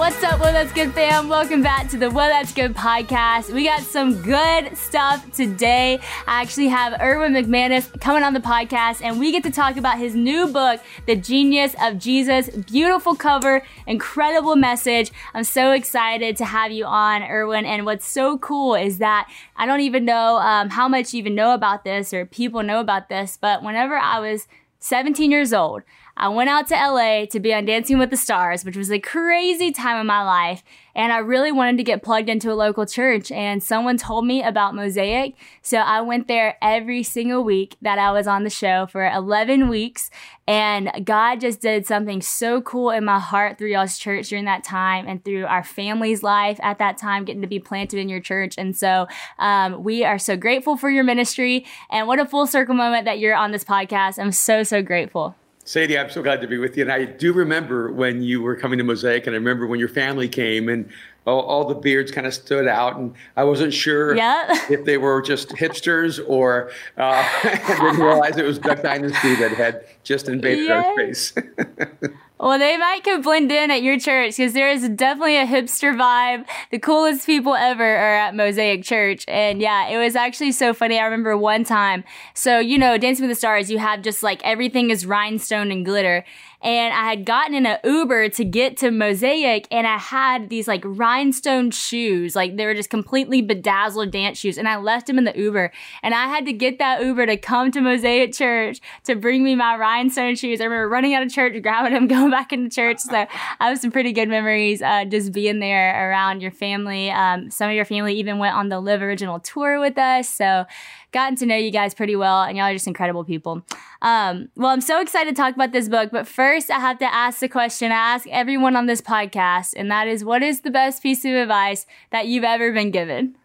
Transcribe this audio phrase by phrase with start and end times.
[0.00, 1.28] What's up, Well That's Good fam?
[1.28, 3.52] Welcome back to the Well That's Good podcast.
[3.52, 6.00] We got some good stuff today.
[6.26, 9.98] I actually have Erwin McManus coming on the podcast, and we get to talk about
[9.98, 12.48] his new book, The Genius of Jesus.
[12.48, 15.12] Beautiful cover, incredible message.
[15.34, 17.64] I'm so excited to have you on, Erwin.
[17.64, 21.34] And what's so cool is that I don't even know um, how much you even
[21.34, 24.48] know about this or people know about this, but whenever I was
[24.80, 25.82] 17 years old,
[26.20, 28.98] I went out to LA to be on Dancing with the Stars, which was a
[28.98, 30.62] crazy time of my life.
[30.94, 33.32] And I really wanted to get plugged into a local church.
[33.32, 35.34] And someone told me about Mosaic.
[35.62, 39.70] So I went there every single week that I was on the show for 11
[39.70, 40.10] weeks.
[40.46, 44.62] And God just did something so cool in my heart through y'all's church during that
[44.62, 48.20] time and through our family's life at that time, getting to be planted in your
[48.20, 48.56] church.
[48.58, 51.64] And so um, we are so grateful for your ministry.
[51.88, 54.18] And what a full circle moment that you're on this podcast.
[54.18, 55.34] I'm so, so grateful.
[55.70, 56.82] Sadie, I'm so glad to be with you.
[56.82, 59.88] And I do remember when you were coming to Mosaic, and I remember when your
[59.88, 60.90] family came, and
[61.28, 64.48] all, all the beards kind of stood out, and I wasn't sure yeah.
[64.68, 69.52] if they were just hipsters or uh, I didn't realize it was Duck Dynasty that
[69.52, 70.82] had just invaded yeah.
[70.82, 71.34] our space.
[72.42, 75.94] Well, they might could blend in at your church because there is definitely a hipster
[75.94, 76.46] vibe.
[76.70, 79.26] The coolest people ever are at Mosaic Church.
[79.28, 80.98] And yeah, it was actually so funny.
[80.98, 82.02] I remember one time.
[82.32, 85.84] So, you know, Dancing with the Stars, you have just like everything is rhinestone and
[85.84, 86.24] glitter
[86.62, 90.68] and I had gotten in an Uber to get to Mosaic and I had these
[90.68, 92.36] like rhinestone shoes.
[92.36, 94.58] Like they were just completely bedazzled dance shoes.
[94.58, 95.72] And I left them in the Uber
[96.02, 99.54] and I had to get that Uber to come to Mosaic Church to bring me
[99.54, 100.60] my rhinestone shoes.
[100.60, 102.98] I remember running out of church, grabbing them, going back into church.
[102.98, 103.26] So
[103.58, 107.10] I have some pretty good memories uh, just being there around your family.
[107.10, 110.28] Um, some of your family even went on the Live Original tour with us.
[110.28, 110.66] So
[111.12, 113.62] gotten to know you guys pretty well, and y'all are just incredible people.
[114.02, 117.14] Um, well, I'm so excited to talk about this book, but first I have to
[117.14, 120.70] ask the question I ask everyone on this podcast, and that is what is the
[120.70, 123.36] best piece of advice that you've ever been given?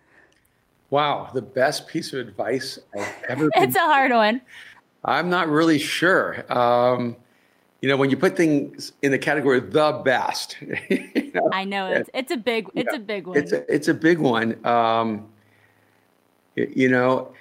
[0.90, 4.42] Wow, the best piece of advice I've ever been It's a hard one.
[5.04, 6.52] I'm not really sure.
[6.52, 7.16] Um,
[7.80, 10.58] you know, when you put things in the category of the best,
[10.90, 13.38] you know, I know it's, it's a big it's a big one.
[13.38, 14.66] It's a, it's a big one.
[14.66, 15.28] Um,
[16.56, 17.34] you know,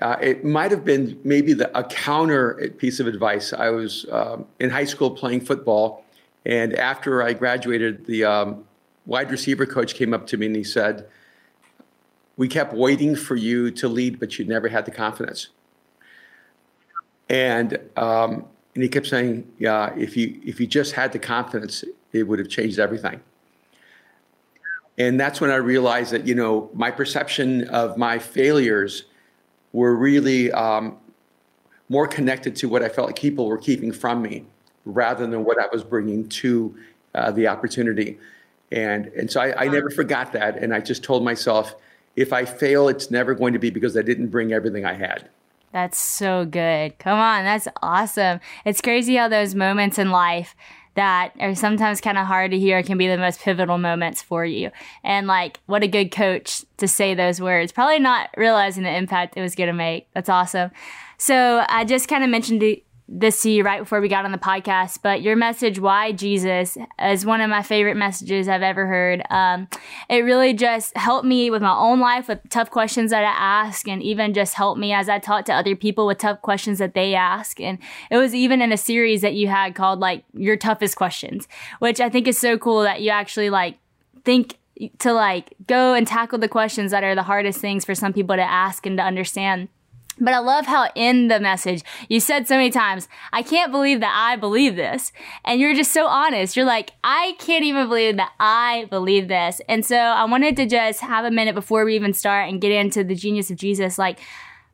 [0.00, 3.52] uh, it might have been maybe the, a counter piece of advice.
[3.52, 6.04] I was um, in high school playing football,
[6.44, 8.64] and after I graduated, the um,
[9.06, 11.08] wide receiver coach came up to me and he said,
[12.36, 15.48] "We kept waiting for you to lead, but you never had the confidence."
[17.30, 21.84] And um, and he kept saying, "Yeah, if you if you just had the confidence,
[22.12, 23.20] it would have changed everything."
[24.98, 29.04] And that's when I realized that you know my perception of my failures
[29.76, 30.96] were really um,
[31.90, 34.46] more connected to what I felt like people were keeping from me
[34.86, 36.74] rather than what I was bringing to
[37.14, 38.18] uh, the opportunity.
[38.72, 40.56] And, and so I, I never forgot that.
[40.56, 41.74] And I just told myself,
[42.16, 45.28] if I fail, it's never going to be because I didn't bring everything I had.
[45.72, 46.98] That's so good.
[46.98, 48.40] Come on, that's awesome.
[48.64, 50.56] It's crazy how those moments in life
[50.96, 54.44] that are sometimes kind of hard to hear can be the most pivotal moments for
[54.44, 54.70] you.
[55.04, 59.36] And like, what a good coach to say those words, probably not realizing the impact
[59.36, 60.08] it was going to make.
[60.14, 60.70] That's awesome.
[61.18, 62.62] So I just kind of mentioned
[63.08, 66.76] this to you right before we got on the podcast, but your message, Why Jesus,
[67.00, 69.22] is one of my favorite messages I've ever heard.
[69.30, 69.68] Um,
[70.08, 73.86] it really just helped me with my own life with tough questions that I ask,
[73.86, 76.94] and even just helped me as I talk to other people with tough questions that
[76.94, 77.60] they ask.
[77.60, 77.78] And
[78.10, 81.46] it was even in a series that you had called like Your Toughest Questions,
[81.78, 83.78] which I think is so cool that you actually like
[84.24, 84.58] think
[84.98, 88.36] to like go and tackle the questions that are the hardest things for some people
[88.36, 89.68] to ask and to understand
[90.18, 94.00] But I love how in the message you said so many times, I can't believe
[94.00, 95.12] that I believe this.
[95.44, 96.56] And you're just so honest.
[96.56, 99.60] You're like, I can't even believe that I believe this.
[99.68, 102.72] And so I wanted to just have a minute before we even start and get
[102.72, 103.98] into the genius of Jesus.
[103.98, 104.18] Like,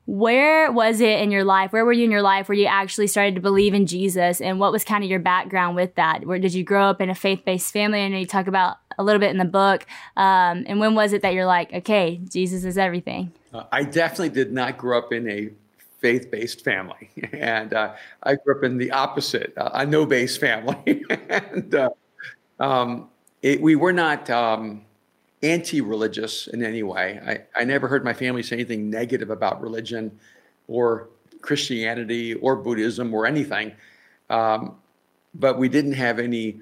[0.07, 1.73] where was it in your life?
[1.73, 4.41] Where were you in your life where you actually started to believe in Jesus?
[4.41, 6.25] And what was kind of your background with that?
[6.25, 8.01] Where did you grow up in a faith based family?
[8.01, 9.87] I know you talk about a little bit in the book.
[10.17, 13.33] Um, and when was it that you're like, okay, Jesus is everything?
[13.53, 15.51] Uh, I definitely did not grow up in a
[16.01, 17.11] faith based family.
[17.33, 21.05] And uh, I grew up in the opposite, uh, a no base family.
[21.29, 21.91] and uh,
[22.61, 23.09] um,
[23.43, 24.31] it, we were not.
[24.31, 24.85] Um,
[25.43, 27.21] anti-religious in any way.
[27.27, 30.19] I, I never heard my family say anything negative about religion
[30.69, 31.09] or
[31.41, 33.73] Christianity or Buddhism or anything.
[34.31, 34.77] Um,
[35.35, 36.61] but we didn't have any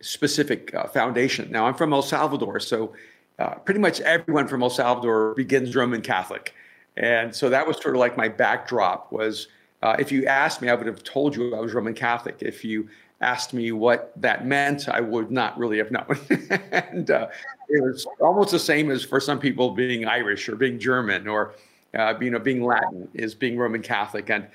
[0.00, 1.50] specific uh, foundation.
[1.50, 2.92] Now I'm from El Salvador, so
[3.38, 6.54] uh, pretty much everyone from El Salvador begins Roman Catholic,
[6.96, 9.12] and so that was sort of like my backdrop.
[9.12, 9.48] Was
[9.82, 12.36] uh, if you asked me, I would have told you I was Roman Catholic.
[12.40, 12.88] If you
[13.20, 16.18] asked me what that meant, I would not really have known.
[16.72, 17.28] and uh,
[17.68, 21.54] it was almost the same as for some people being Irish or being German or
[21.94, 24.30] uh, you know being Latin is being Roman Catholic.
[24.30, 24.46] And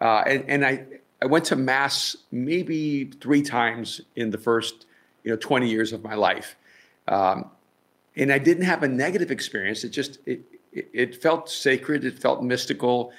[0.00, 0.84] uh, and and I
[1.22, 4.86] I went to mass maybe three times in the first
[5.24, 6.56] you know 20 years of my life,
[7.08, 7.50] um,
[8.18, 9.84] and I didn't have a negative experience.
[9.84, 10.40] It just it
[10.72, 12.04] it, felt sacred.
[12.04, 13.12] It felt mystical.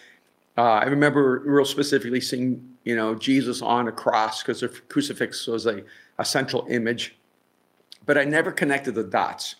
[0.58, 5.46] Uh, I remember real specifically seeing you know, Jesus on a cross because the crucifix
[5.48, 5.84] was a,
[6.18, 7.16] a central image.
[8.06, 9.56] But I never connected the dots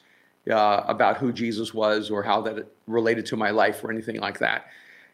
[0.50, 4.40] uh, about who Jesus was or how that related to my life or anything like
[4.40, 4.68] that.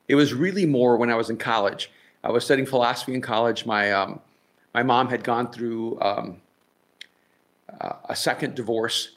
[0.07, 1.92] It was really more when I was in college.
[2.24, 3.66] I was studying philosophy in college.
[3.66, 4.22] My um,
[4.74, 6.42] my mom had gone through um,
[7.81, 9.14] uh, a second divorce,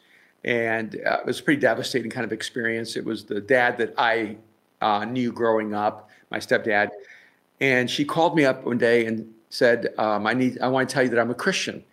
[0.48, 2.96] and uh, it was a pretty devastating kind of experience.
[2.96, 4.38] It was the dad that I
[4.80, 6.88] uh, knew growing up, my stepdad,
[7.60, 10.58] and she called me up one day and said, um, "I need.
[10.60, 11.84] I want to tell you that I'm a Christian."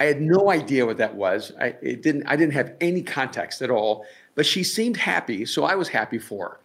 [0.00, 1.52] I had no idea what that was.
[1.60, 2.26] I it didn't.
[2.26, 4.06] I didn't have any context at all.
[4.34, 6.60] But she seemed happy, so I was happy for her.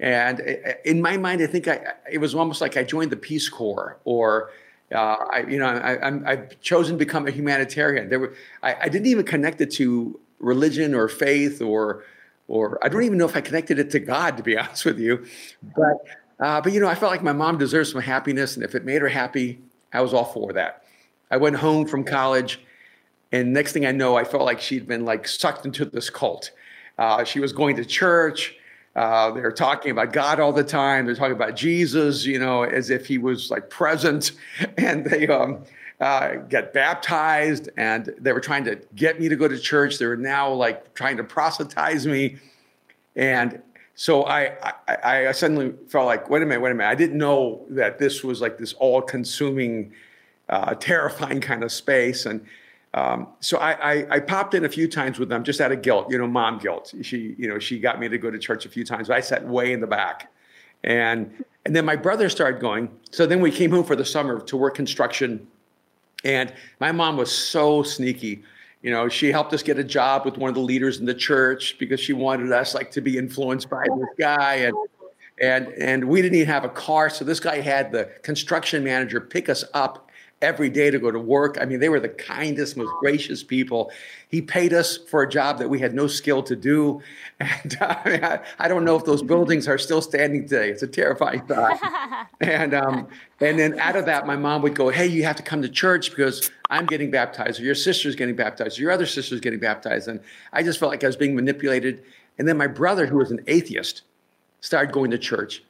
[0.00, 0.40] And
[0.84, 3.98] in my mind, I think I, it was almost like I joined the Peace Corps,
[4.04, 4.50] or
[4.92, 8.08] uh, I, you know, I, have chosen to become a humanitarian.
[8.08, 12.04] There were, I, I, didn't even connect it to religion or faith, or,
[12.46, 14.98] or I don't even know if I connected it to God, to be honest with
[14.98, 15.26] you.
[15.76, 16.04] But
[16.40, 18.84] uh, but you know, I felt like my mom deserved some happiness, and if it
[18.84, 19.60] made her happy,
[19.92, 20.84] I was all for that.
[21.30, 22.60] I went home from college,
[23.32, 26.52] and next thing I know, I felt like she'd been like sucked into this cult.
[26.96, 28.56] Uh, she was going to church.
[28.96, 31.06] Uh, they were talking about God all the time.
[31.06, 34.32] They're talking about Jesus, you know, as if he was like present.
[34.76, 35.64] And they um,
[36.00, 39.98] uh, get baptized, and they were trying to get me to go to church.
[39.98, 42.36] They were now like trying to proselytize me.
[43.16, 43.60] And
[43.96, 44.56] so I,
[44.86, 46.88] I, I suddenly felt like, wait a minute, wait a minute.
[46.88, 49.92] I didn't know that this was like this all-consuming,
[50.48, 52.24] uh, terrifying kind of space.
[52.24, 52.46] And
[52.94, 55.82] um, so I, I, I, popped in a few times with them just out of
[55.82, 56.94] guilt, you know, mom guilt.
[57.02, 59.10] She, you know, she got me to go to church a few times.
[59.10, 60.32] I sat way in the back,
[60.84, 62.88] and and then my brother started going.
[63.10, 65.46] So then we came home for the summer to work construction,
[66.24, 68.42] and my mom was so sneaky.
[68.82, 71.14] You know she helped us get a job with one of the leaders in the
[71.14, 74.54] church because she wanted us like to be influenced by this guy.
[74.56, 74.76] And
[75.40, 79.20] and and we didn't even have a car so this guy had the construction manager
[79.20, 80.07] pick us up
[80.40, 81.58] every day to go to work.
[81.60, 83.90] I mean, they were the kindest, most gracious people.
[84.28, 87.02] He paid us for a job that we had no skill to do.
[87.40, 90.70] And uh, I, I, don't know if those buildings are still standing today.
[90.70, 91.78] It's a terrifying thought.
[92.40, 93.06] and, um,
[93.40, 95.68] and then out of that, my mom would go, Hey, you have to come to
[95.68, 99.60] church because I'm getting baptized, or your sister's getting baptized, or your other sister's getting
[99.60, 100.08] baptized.
[100.08, 100.18] And
[100.52, 102.02] I just felt like I was being manipulated.
[102.38, 104.02] And then my brother, who was an atheist,
[104.60, 105.62] started going to church.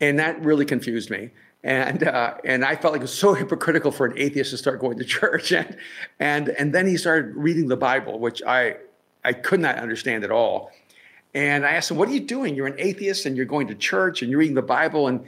[0.00, 1.30] And that really confused me
[1.66, 4.80] and uh, and I felt like it was so hypocritical for an atheist to start
[4.80, 5.76] going to church, and
[6.20, 8.76] and and then he started reading the Bible, which I
[9.24, 10.70] I could not understand at all.
[11.34, 12.54] And I asked him, "What are you doing?
[12.54, 15.24] You're an atheist, and you're going to church, and you're reading the Bible." And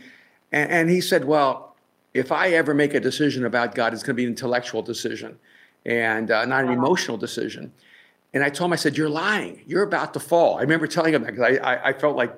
[0.52, 1.74] and, and he said, "Well,
[2.14, 5.36] if I ever make a decision about God, it's going to be an intellectual decision,
[5.84, 7.72] and uh, not an emotional decision."
[8.32, 9.64] And I told him, I said, "You're lying.
[9.66, 12.32] You're about to fall." I remember telling him that because I, I I felt like,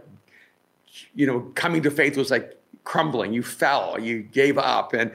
[1.14, 3.32] you know, coming to faith was like crumbling.
[3.32, 3.98] You fell.
[3.98, 4.92] You gave up.
[4.92, 5.12] And,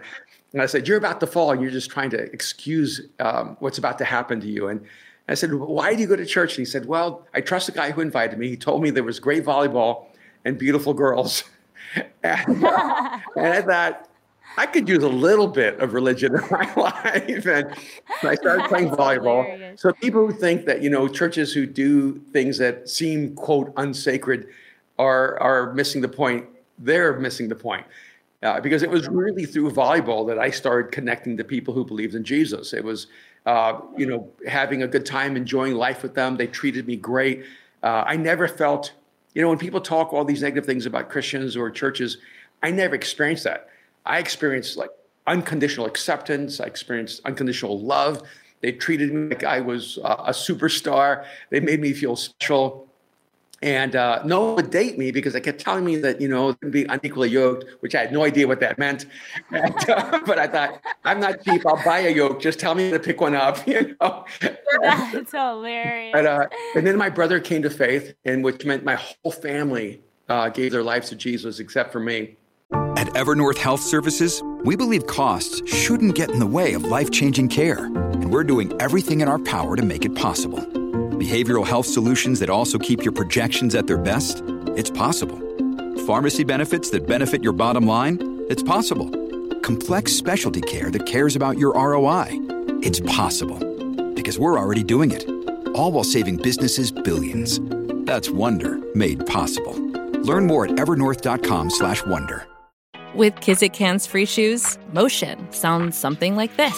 [0.54, 1.52] and I said, You're about to fall.
[1.52, 4.68] And you're just trying to excuse um, what's about to happen to you.
[4.68, 4.86] And
[5.28, 6.54] I said, Why do you go to church?
[6.54, 8.50] And he said, Well, I trust the guy who invited me.
[8.50, 10.06] He told me there was great volleyball
[10.44, 11.44] and beautiful girls.
[12.24, 14.10] and, uh, and I thought,
[14.58, 17.46] I could use a little bit of religion in my life.
[17.46, 17.76] And
[18.24, 19.44] I started playing volleyball.
[19.44, 19.82] Hilarious.
[19.82, 24.48] So people who think that, you know, churches who do things that seem, quote, unsacred
[24.98, 26.48] are, are missing the point
[26.80, 27.86] they're missing the point.
[28.44, 32.14] Uh, because it was really through volleyball that I started connecting to people who believed
[32.14, 32.74] in Jesus.
[32.74, 33.08] It was,
[33.46, 36.38] uh, you know, having a good time, enjoying life with them.
[36.38, 37.44] They treated me great.
[37.82, 38.94] Uh, I never felt,
[39.34, 42.18] you know, when people talk all these negative things about Christians or churches,
[42.62, 43.70] I never experienced that.
[44.06, 44.92] I experienced like
[45.26, 46.60] unconditional acceptance.
[46.60, 48.22] I experienced unconditional love.
[48.62, 51.26] They treated me like I was uh, a superstar.
[51.50, 52.88] They made me feel special.
[53.62, 56.54] And uh, no one would date me because they kept telling me that, you know,
[56.54, 59.06] to be unequally yoked, which I had no idea what that meant.
[59.52, 61.66] And, uh, but I thought, I'm not cheap.
[61.66, 62.42] I'll buy a yoke.
[62.42, 64.26] Just tell me to pick one up, you know.
[64.82, 66.14] That's hilarious.
[66.16, 70.02] And, uh, and then my brother came to faith, and which meant my whole family
[70.28, 72.36] uh, gave their lives to Jesus except for me.
[72.98, 77.50] At Evernorth Health Services, we believe costs shouldn't get in the way of life changing
[77.50, 80.85] care, and we're doing everything in our power to make it possible.
[81.26, 84.44] Behavioral health solutions that also keep your projections at their best?
[84.78, 85.40] It's possible.
[86.06, 88.44] Pharmacy benefits that benefit your bottom line?
[88.48, 89.10] It's possible.
[89.62, 92.28] Complex specialty care that cares about your ROI?
[92.84, 93.58] It's possible.
[94.14, 95.28] Because we're already doing it.
[95.74, 97.60] All while saving businesses billions.
[98.06, 99.74] That's Wonder made possible.
[100.30, 102.48] Learn more at evernorth.com/wonder.
[103.16, 106.78] With Kizik hands free shoes, motion sounds something like this.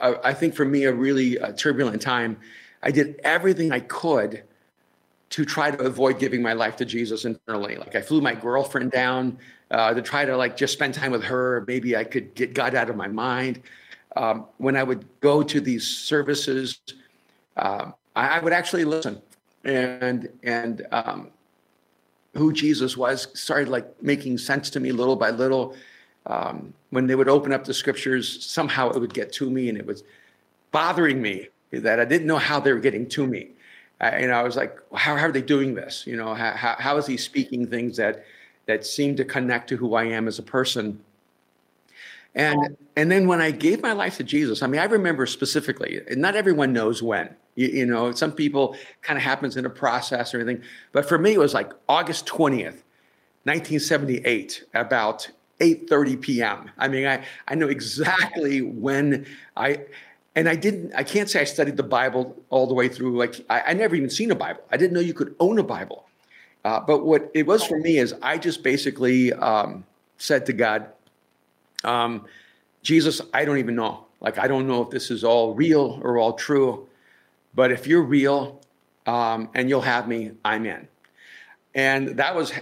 [0.00, 2.38] I, think for me, a really uh, turbulent time.
[2.82, 4.44] I did everything I could
[5.30, 7.76] to try to avoid giving my life to Jesus internally.
[7.76, 9.38] Like I flew my girlfriend down
[9.70, 11.64] uh, to try to like just spend time with her.
[11.66, 13.62] Maybe I could get God out of my mind.
[14.16, 16.78] Um, when I would go to these services,
[17.56, 19.20] uh, I, I, would actually listen,
[19.64, 21.30] and and um,
[22.34, 25.74] who Jesus was started like making sense to me little by little
[26.26, 29.78] um, when they would open up the scriptures, somehow it would get to me, and
[29.78, 30.04] it was
[30.72, 33.48] bothering me that I didn't know how they were getting to me.
[34.00, 36.04] I, I was like, how, how are they doing this?
[36.06, 38.24] You know, how, how, is he speaking things that
[38.66, 41.00] that seem to connect to who I am as a person?
[42.34, 46.00] And and then when I gave my life to Jesus, I mean, I remember specifically.
[46.10, 47.34] Not everyone knows when.
[47.54, 50.62] You, you know, some people kind of happens in a process or anything.
[50.92, 52.82] But for me, it was like August twentieth,
[53.44, 56.70] nineteen seventy eight, about 8:30 p.m.
[56.78, 59.80] I mean, I I know exactly when I
[60.34, 63.16] and I didn't I can't say I studied the Bible all the way through.
[63.16, 64.62] Like I, I never even seen a Bible.
[64.70, 66.06] I didn't know you could own a Bible.
[66.64, 69.84] Uh, but what it was for me is I just basically um,
[70.16, 70.86] said to God,
[71.84, 72.24] um,
[72.82, 74.06] Jesus, I don't even know.
[74.20, 76.88] Like I don't know if this is all real or all true,
[77.54, 78.60] but if you're real
[79.06, 80.88] um, and you'll have me, I'm in.
[81.74, 82.52] And that was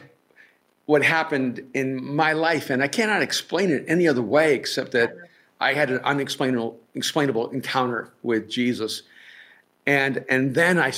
[0.86, 5.14] what happened in my life, and I cannot explain it any other way except that
[5.60, 9.02] I had an unexplainable explainable encounter with Jesus.
[9.86, 10.92] And and then I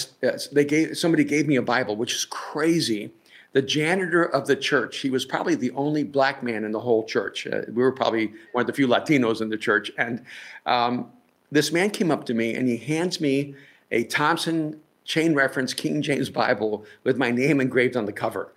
[0.52, 3.12] they gave somebody gave me a Bible, which is crazy.
[3.52, 7.04] The janitor of the church, he was probably the only black man in the whole
[7.04, 7.46] church.
[7.46, 9.92] Uh, we were probably one of the few Latinos in the church.
[9.96, 10.24] And
[10.66, 11.12] um,
[11.52, 13.54] this man came up to me and he hands me
[13.92, 18.52] a Thompson chain reference King James Bible with my name engraved on the cover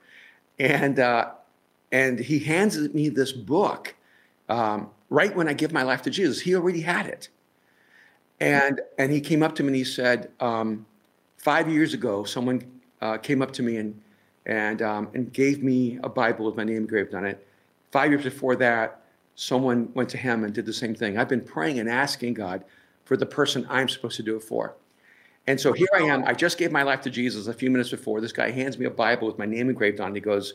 [0.60, 1.32] and uh,
[1.92, 3.96] and he hands me this book
[4.50, 6.42] um, right when I give my life to Jesus.
[6.42, 7.30] He already had it,
[8.40, 10.86] and and he came up to me and he said, um,
[11.38, 12.62] five years ago, someone
[13.02, 14.02] uh, came up to me and
[14.46, 17.46] and um, and gave me a Bible with my name engraved on it.
[17.92, 19.02] Five years before that,
[19.36, 21.18] someone went to him and did the same thing.
[21.18, 22.64] I've been praying and asking God
[23.06, 24.76] for the person I'm supposed to do it for.
[25.48, 26.26] And so here I am.
[26.26, 28.20] I just gave my life to Jesus a few minutes before.
[28.20, 30.16] This guy hands me a Bible with my name engraved on it.
[30.16, 30.54] He goes,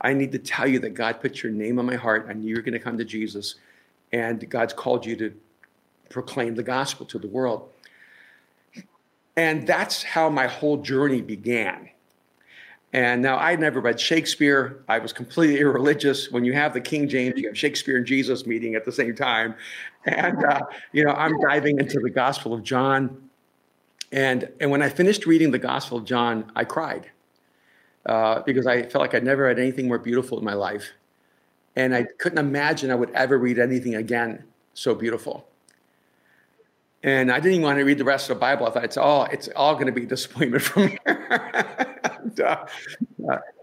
[0.00, 2.26] I need to tell you that God put your name on my heart.
[2.28, 3.54] I knew you're going to come to Jesus.
[4.12, 5.32] And God's called you to
[6.10, 7.68] proclaim the gospel to the world.
[9.36, 11.90] And that's how my whole journey began.
[12.92, 14.84] And now I'd never read Shakespeare.
[14.88, 16.30] I was completely irreligious.
[16.30, 19.16] When you have the King James, you have Shakespeare and Jesus meeting at the same
[19.16, 19.56] time.
[20.06, 20.60] And, uh,
[20.92, 23.23] you know, I'm diving into the Gospel of John.
[24.14, 27.10] And, and when I finished reading the Gospel of John, I cried
[28.06, 30.92] uh, because I felt like I'd never had anything more beautiful in my life.
[31.74, 35.48] And I couldn't imagine I would ever read anything again so beautiful.
[37.02, 38.68] And I didn't even want to read the rest of the Bible.
[38.68, 41.00] I thought it's all it's all going to be disappointment from here.
[42.22, 42.66] and, uh,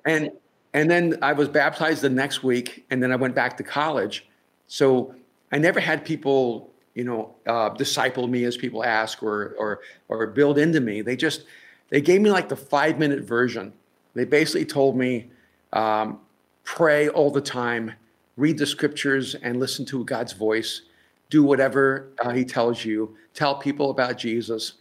[0.06, 0.32] and
[0.74, 4.28] and then I was baptized the next week, and then I went back to college.
[4.68, 5.16] So
[5.52, 9.80] I never had people, you know, uh, disciple me as people ask, or or
[10.10, 11.02] or build into me.
[11.02, 11.46] They just
[11.90, 13.74] they gave me like the five minute version.
[14.14, 15.30] They basically told me,
[15.72, 16.20] um,
[16.64, 17.94] pray all the time,
[18.36, 20.82] read the scriptures, and listen to God's voice.
[21.30, 23.16] Do whatever uh, He tells you.
[23.34, 24.74] Tell people about Jesus,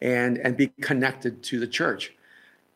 [0.00, 2.12] and and be connected to the church.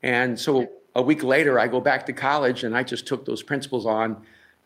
[0.03, 3.43] And so a week later, I go back to college and I just took those
[3.43, 4.17] principles on,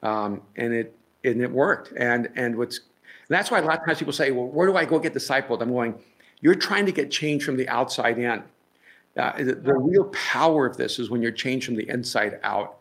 [0.02, 1.93] um, and it and it worked.
[1.97, 2.81] And and what's
[3.35, 5.61] that's why a lot of times people say, "Well, where do I go get discipled?"
[5.61, 5.99] I'm going,
[6.41, 8.43] "You're trying to get change from the outside in."
[9.17, 12.79] Uh, the, the real power of this is when you're changed from the inside out.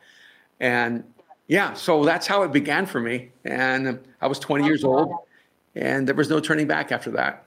[0.60, 1.04] And
[1.48, 3.32] yeah, so that's how it began for me.
[3.46, 5.14] And I was 20 years old,
[5.76, 7.43] and there was no turning back after that.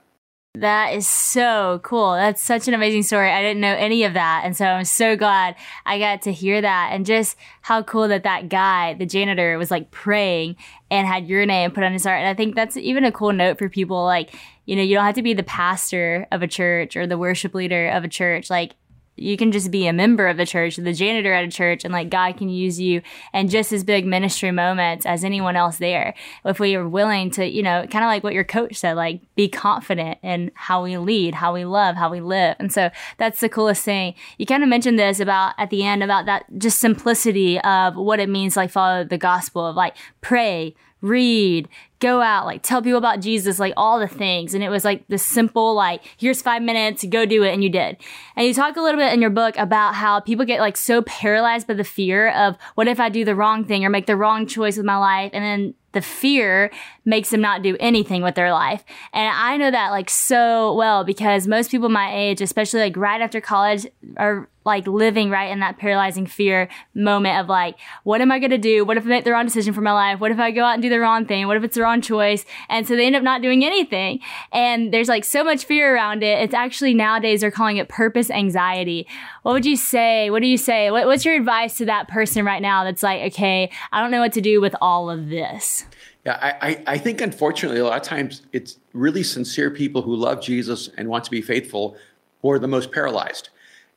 [0.61, 2.13] That is so cool.
[2.13, 3.31] That's such an amazing story.
[3.31, 4.41] I didn't know any of that.
[4.43, 6.89] And so I'm so glad I got to hear that.
[6.93, 10.55] And just how cool that that guy, the janitor, was like praying
[10.89, 12.19] and had your name put on his heart.
[12.19, 14.03] And I think that's even a cool note for people.
[14.03, 14.33] Like,
[14.65, 17.53] you know, you don't have to be the pastor of a church or the worship
[17.53, 18.49] leader of a church.
[18.49, 18.75] Like,
[19.17, 21.91] you can just be a member of the church, the janitor at a church, and
[21.91, 23.01] like God can use you
[23.33, 26.13] in just as big ministry moments as anyone else there.
[26.45, 29.21] If we are willing to, you know, kind of like what your coach said, like
[29.35, 32.55] be confident in how we lead, how we love, how we live.
[32.59, 34.13] And so that's the coolest thing.
[34.37, 38.19] You kind of mentioned this about at the end about that just simplicity of what
[38.19, 41.67] it means, like follow the gospel of like pray, read,
[41.99, 44.53] go out, like tell people about Jesus, like all the things.
[44.53, 47.53] And it was like this simple, like, here's five minutes, go do it.
[47.53, 47.97] And you did.
[48.35, 51.01] And you talk a little bit in your book about how people get like so
[51.03, 54.17] paralyzed by the fear of what if I do the wrong thing or make the
[54.17, 55.31] wrong choice with my life?
[55.33, 56.69] And then the fear
[57.05, 58.83] makes them not do anything with their life.
[59.13, 63.21] And I know that like so well because most people my age, especially like right
[63.21, 63.87] after college,
[64.17, 68.51] are like living right in that paralyzing fear moment of like, what am I going
[68.51, 68.85] to do?
[68.85, 70.19] What if I make the wrong decision for my life?
[70.19, 71.47] What if I go out and do the wrong thing?
[71.47, 72.45] What if it's the wrong choice?
[72.69, 74.19] And so they end up not doing anything.
[74.51, 76.39] And there's like so much fear around it.
[76.39, 79.07] It's actually nowadays they're calling it purpose anxiety.
[79.41, 80.29] What would you say?
[80.29, 80.91] What do you say?
[80.91, 84.19] What, what's your advice to that person right now that's like, okay, I don't know
[84.19, 85.85] what to do with all of this?
[86.25, 90.41] Yeah, I, I think unfortunately, a lot of times it's really sincere people who love
[90.41, 91.95] Jesus and want to be faithful
[92.41, 93.47] who are the most paralyzed.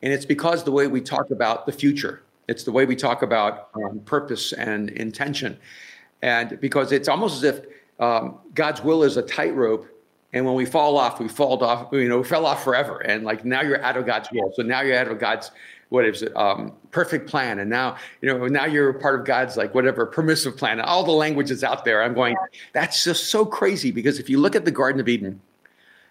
[0.03, 3.23] And it's because the way we talk about the future, it's the way we talk
[3.23, 5.59] about um, purpose and intention.
[6.23, 7.67] And because it's almost as if
[7.99, 9.87] um, God's will is a tightrope.
[10.33, 12.99] And when we fall off, we fall off, you know, we fell off forever.
[12.99, 14.53] And like now you're out of God's will.
[14.55, 15.51] So now you're out of God's,
[15.89, 17.59] what is it, um, perfect plan.
[17.59, 20.79] And now, you know, now you're part of God's like whatever permissive plan.
[20.79, 22.03] And all the languages out there.
[22.03, 22.37] I'm going,
[22.73, 25.41] that's just so crazy because if you look at the Garden of Eden,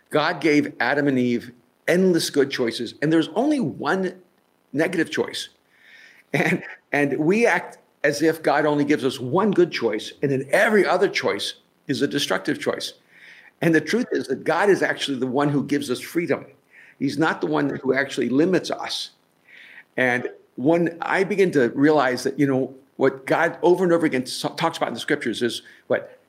[0.09, 1.51] God gave Adam and Eve
[1.89, 4.13] endless good choices, and there's only one
[4.71, 5.49] negative choice.
[6.31, 10.47] And and we act as if God only gives us one good choice, and then
[10.51, 11.55] every other choice
[11.87, 12.93] is a destructive choice.
[13.61, 16.45] And the truth is that God is actually the one who gives us freedom.
[16.97, 19.11] He's not the one who actually limits us.
[19.97, 24.23] And when I begin to realize that, you know, what God over and over again
[24.23, 26.19] talks about in the scriptures is what?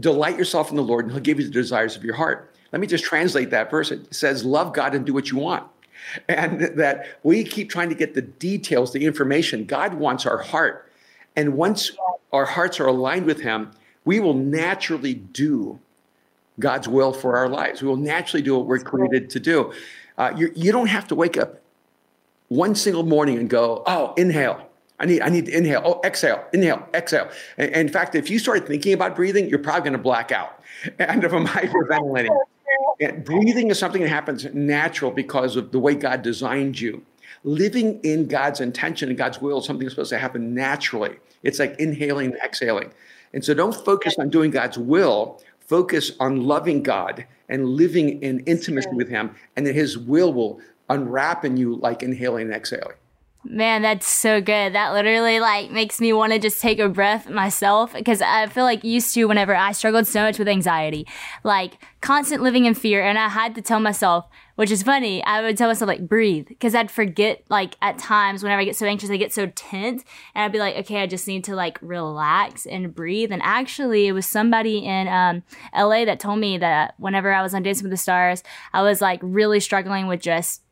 [0.00, 2.47] Delight yourself in the Lord, and He'll give you the desires of your heart.
[2.72, 3.90] Let me just translate that verse.
[3.90, 5.66] It says, Love God and do what you want.
[6.28, 9.64] And that we keep trying to get the details, the information.
[9.64, 10.90] God wants our heart.
[11.36, 11.92] And once
[12.32, 13.70] our hearts are aligned with Him,
[14.04, 15.78] we will naturally do
[16.58, 17.82] God's will for our lives.
[17.82, 19.72] We will naturally do what we're created to do.
[20.16, 21.60] Uh, you, you don't have to wake up
[22.48, 24.68] one single morning and go, oh, inhale.
[25.00, 25.82] I need, I need to inhale.
[25.84, 27.30] Oh, exhale, inhale, exhale.
[27.56, 30.32] And, and in fact, if you start thinking about breathing, you're probably going to black
[30.32, 30.60] out.
[30.98, 32.36] And I'm hyperventilating,
[33.24, 37.04] breathing is something that happens natural because of the way God designed you.
[37.44, 41.16] Living in God's intention and God's will is something that's supposed to happen naturally.
[41.42, 42.90] It's like inhaling and exhaling.
[43.32, 48.40] And so don't focus on doing God's will, focus on loving God and living in
[48.40, 52.96] intimacy with Him, and then His will will unwrap in you like inhaling and exhaling.
[53.44, 54.74] Man, that's so good.
[54.74, 58.64] That literally like makes me want to just take a breath myself because I feel
[58.64, 61.06] like used to whenever I struggled so much with anxiety,
[61.44, 65.40] like constant living in fear and I had to tell myself, which is funny, I
[65.40, 68.86] would tell myself like breathe because I'd forget like at times whenever I get so
[68.86, 70.02] anxious, I get so tense
[70.34, 73.30] and I'd be like, okay, I just need to like relax and breathe.
[73.30, 77.54] And actually it was somebody in um, LA that told me that whenever I was
[77.54, 80.62] on Dancing with the Stars, I was like really struggling with just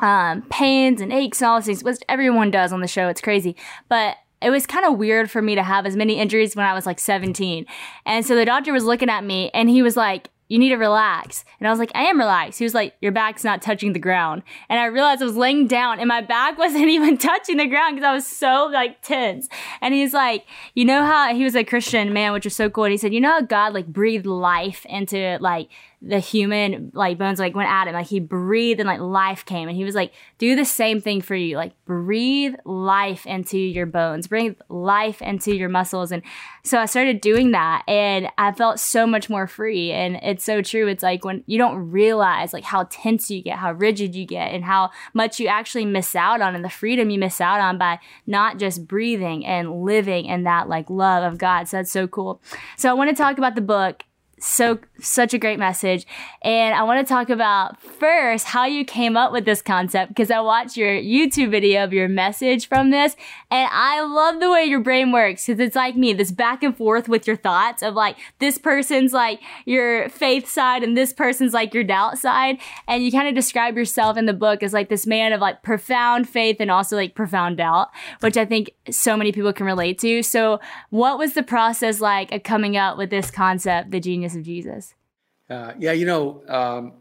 [0.00, 3.08] um, pains and aches and all these things, which everyone does on the show.
[3.08, 3.56] It's crazy.
[3.88, 6.72] But it was kind of weird for me to have as many injuries when I
[6.72, 7.66] was like 17.
[8.06, 10.76] And so the doctor was looking at me and he was like, you need to
[10.76, 11.44] relax.
[11.60, 12.58] And I was like, I am relaxed.
[12.58, 14.42] He was like, your back's not touching the ground.
[14.68, 17.96] And I realized I was laying down and my back wasn't even touching the ground
[17.96, 19.48] because I was so like tense.
[19.80, 22.84] And he's like, you know how he was a Christian man, which was so cool.
[22.84, 25.68] And he said, you know how God like breathed life into like
[26.02, 27.92] the human like bones like went at him.
[27.92, 29.68] Like he breathed and like life came.
[29.68, 31.56] And he was like do the same thing for you.
[31.56, 34.26] Like breathe life into your bones.
[34.26, 36.10] Bring life into your muscles.
[36.10, 36.22] And
[36.62, 39.92] so i started doing that and i felt so much more free.
[39.92, 40.88] And it's so true.
[40.88, 44.54] It's like when you don't realize like how tense you get how rigid you get
[44.54, 47.76] and how much you actually miss out on and the freedom you miss out on
[47.76, 51.68] by not just breathing and living in that like love of god.
[51.68, 52.40] So that's so cool.
[52.78, 54.04] So i want to talk about the book
[54.40, 56.06] so such a great message.
[56.42, 60.30] And i want to talk about first how you came up with this concept because
[60.30, 63.14] i watched your youtube video of your message from this
[63.50, 66.76] and i love the way your brain works because it's like me this back and
[66.76, 71.52] forth with your thoughts of like this person's like your faith side and this person's
[71.52, 74.88] like your doubt side and you kind of describe yourself in the book as like
[74.88, 77.88] this man of like profound faith and also like profound doubt
[78.20, 80.22] which i think so many people can relate to.
[80.22, 84.42] So what was the process like of coming up with this concept the genius of
[84.42, 84.94] Jesus?
[85.48, 86.92] Uh, yeah, you know, um,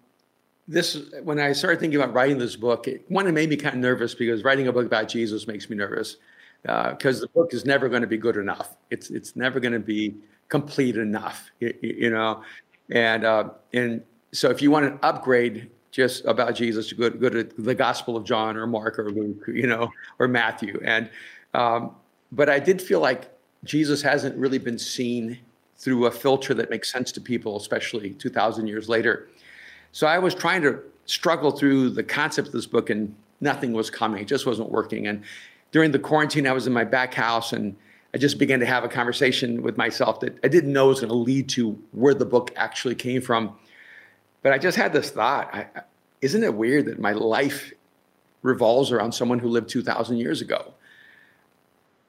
[0.67, 3.75] this when I started thinking about writing this book, it, one it made me kind
[3.75, 6.17] of nervous because writing a book about Jesus makes me nervous
[6.61, 8.75] because uh, the book is never going to be good enough.
[8.91, 10.15] It's it's never going to be
[10.47, 12.43] complete enough, you, you know,
[12.91, 17.43] and uh, and so if you want an upgrade just about Jesus, go go to
[17.43, 21.09] the Gospel of John or Mark or Luke, you know, or Matthew, and
[21.53, 21.95] um,
[22.31, 23.31] but I did feel like
[23.63, 25.39] Jesus hasn't really been seen
[25.79, 29.29] through a filter that makes sense to people, especially 2,000 years later.
[29.93, 33.89] So I was trying to struggle through the concept of this book, and nothing was
[33.89, 34.21] coming.
[34.21, 35.07] It just wasn't working.
[35.07, 35.23] And
[35.71, 37.75] during the quarantine, I was in my back house, and
[38.13, 41.09] I just began to have a conversation with myself that I didn't know was going
[41.09, 43.55] to lead to where the book actually came from.
[44.43, 45.67] But I just had this thought I,
[46.21, 47.71] isn't it weird that my life
[48.41, 50.73] revolves around someone who lived 2,000 years ago?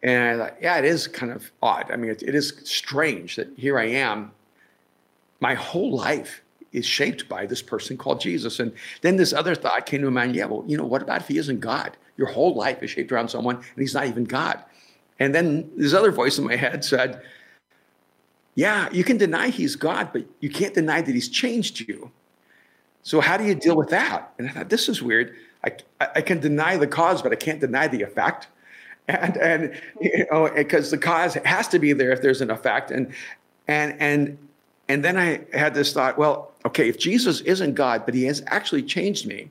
[0.02, 1.90] And I thought, yeah, it is kind of odd.
[1.90, 4.32] I mean, it, it is strange that here I am.
[5.40, 8.60] My whole life is shaped by this person called Jesus.
[8.60, 11.28] And then this other thought came to mind yeah, well, you know, what about if
[11.28, 11.96] he isn't God?
[12.16, 14.62] Your whole life is shaped around someone and he's not even God.
[15.18, 17.22] And then this other voice in my head said,
[18.54, 22.10] yeah, you can deny he's God, but you can't deny that he's changed you.
[23.02, 24.32] So how do you deal with that?
[24.38, 25.34] And I thought, this is weird.
[25.64, 28.48] I, I can deny the cause, but I can't deny the effect
[29.08, 32.90] and and you know because the cause has to be there if there's an effect
[32.90, 33.12] and
[33.68, 34.38] and and
[34.90, 38.42] and then I had this thought, well, okay, if Jesus isn't God, but he has
[38.48, 39.48] actually changed me,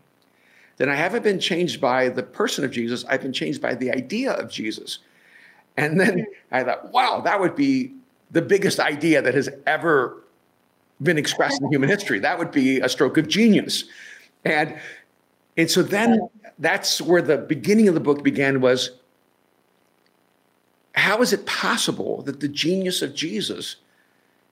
[0.75, 3.89] then I haven't been changed by the person of Jesus, I've been changed by the
[3.89, 4.99] idea of Jesus.
[5.77, 6.23] And then hmm.
[6.51, 7.93] I thought, wow, that would be
[8.31, 10.21] the biggest idea that has ever
[11.01, 12.19] been expressed in human history.
[12.19, 13.85] That would be a stroke of genius.
[14.43, 14.77] And
[15.55, 16.19] and so then
[16.59, 18.91] that's where the beginning of the book began was
[20.99, 23.77] how is it possible that the genius of Jesus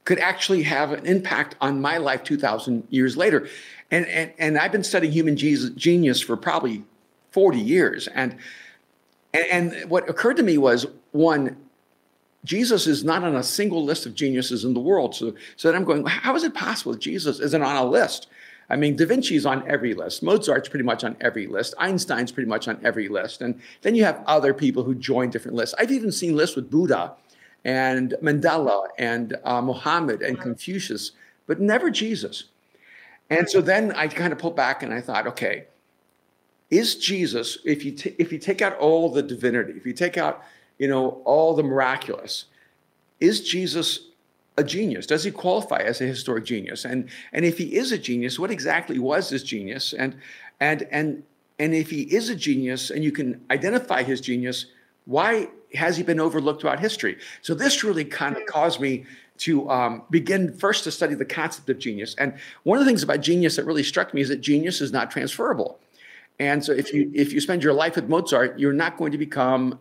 [0.06, 3.48] could actually have an impact on my life 2,000 years later?
[3.92, 6.84] And, and, and I've been studying human Jesus, genius for probably
[7.32, 8.08] 40 years.
[8.08, 8.38] And,
[9.34, 11.58] and, and what occurred to me was one,
[12.44, 15.16] Jesus is not on a single list of geniuses in the world.
[15.16, 18.28] So, so then I'm going, how is it possible that Jesus isn't on a list?
[18.70, 20.22] I mean, Da Vinci's on every list.
[20.22, 21.74] Mozart's pretty much on every list.
[21.78, 23.42] Einstein's pretty much on every list.
[23.42, 25.74] And then you have other people who join different lists.
[25.80, 27.14] I've even seen lists with Buddha
[27.64, 31.12] and Mandela and uh, Muhammad and Confucius,
[31.46, 32.46] but never Jesus.
[33.30, 35.66] And so then I kind of pulled back and I thought, okay,
[36.70, 40.18] is Jesus, if you, t- if you take out all the divinity, if you take
[40.18, 40.44] out,
[40.78, 42.46] you know, all the miraculous,
[43.20, 44.08] is Jesus
[44.58, 45.06] a genius?
[45.06, 46.86] Does he qualify as a historic genius?
[46.86, 49.94] And and if he is a genius, what exactly was this genius?
[49.94, 50.16] And
[50.60, 51.24] and and
[51.60, 54.66] and if he is a genius and you can identify his genius,
[55.06, 57.18] why has he been overlooked throughout history?
[57.42, 59.06] So this really kind of caused me
[59.40, 62.16] to um, begin first to study the concept of genius.
[62.18, 64.92] And one of the things about genius that really struck me is that genius is
[64.92, 65.80] not transferable.
[66.40, 69.18] And so if you if you spend your life with Mozart, you're not going to
[69.18, 69.80] become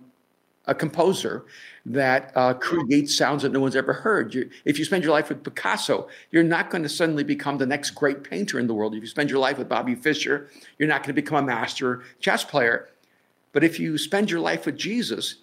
[0.66, 1.44] a composer
[1.84, 4.34] that uh, creates sounds that no one's ever heard.
[4.34, 7.66] You, if you spend your life with Picasso, you're not going to suddenly become the
[7.66, 8.94] next great painter in the world.
[8.94, 12.02] If you spend your life with Bobby Fischer, you're not going to become a master
[12.18, 12.88] chess player.
[13.52, 15.36] But if you spend your life with Jesus,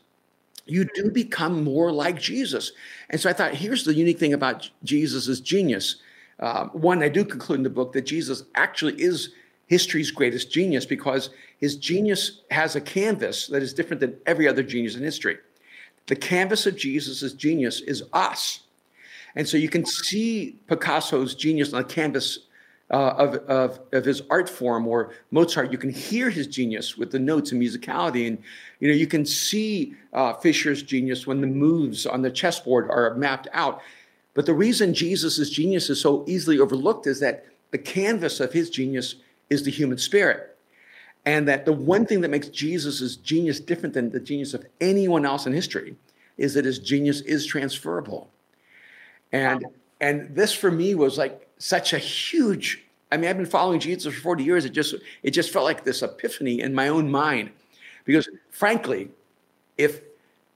[0.66, 2.72] you do become more like Jesus.
[3.10, 5.98] And so I thought, here's the unique thing about Jesus' genius.
[6.40, 9.30] Uh, one, I do conclude in the book that Jesus actually is
[9.74, 14.64] history's greatest genius because his genius has a canvas that is different than every other
[14.64, 15.38] genius in history.
[16.06, 18.62] The canvas of Jesus' genius is us.
[19.36, 22.28] And so you can see Picasso's genius on the canvas
[22.92, 27.10] uh, of, of, of his art form or Mozart, you can hear his genius with
[27.12, 28.28] the notes and musicality.
[28.28, 28.38] And,
[28.80, 33.16] you know, you can see uh, Fischer's genius when the moves on the chessboard are
[33.16, 33.82] mapped out.
[34.36, 38.70] But the reason Jesus' genius is so easily overlooked is that the canvas of his
[38.70, 39.16] genius
[39.50, 40.58] is the human spirit.
[41.26, 45.26] And that the one thing that makes Jesus' genius different than the genius of anyone
[45.26, 45.96] else in history
[46.38, 48.30] is that his genius is transferable.
[49.32, 49.66] And
[50.02, 54.12] and this for me was like such a huge I mean, I've been following Jesus
[54.12, 54.66] for 40 years.
[54.66, 57.52] It just it just felt like this epiphany in my own mind.
[58.06, 59.12] Because frankly,
[59.78, 60.02] if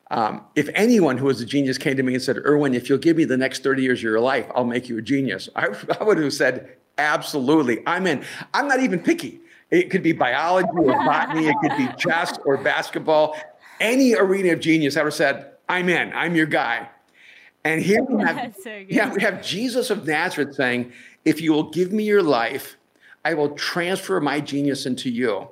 [0.09, 2.97] um, if anyone who was a genius came to me and said, Erwin, if you'll
[2.97, 5.67] give me the next 30 years of your life, I'll make you a genius, I,
[5.99, 7.83] I would have said, absolutely.
[7.85, 8.23] I'm in.
[8.53, 9.41] I'm not even picky.
[9.69, 13.37] It could be biology or botany, it could be chess or basketball.
[13.79, 16.89] Any arena of genius, have said, I'm in, I'm your guy.
[17.63, 20.93] And here we have, so yeah, we have Jesus of Nazareth saying,
[21.25, 22.77] if you will give me your life,
[23.25, 25.49] I will transfer my genius into you.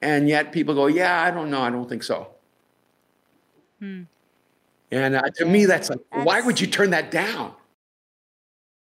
[0.00, 1.62] And yet people go, yeah, I don't know.
[1.62, 2.28] I don't think so.
[3.80, 4.02] Hmm.
[4.92, 6.24] And uh, to me, that's like, that's...
[6.24, 7.54] why would you turn that down?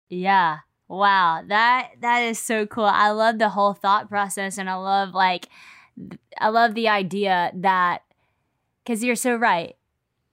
[0.09, 0.59] Yeah.
[0.91, 1.45] Wow.
[1.47, 2.85] That that is so cool.
[2.85, 5.49] I love the whole thought process and I love like
[6.39, 8.03] I love the idea that
[8.87, 9.77] cuz you're so right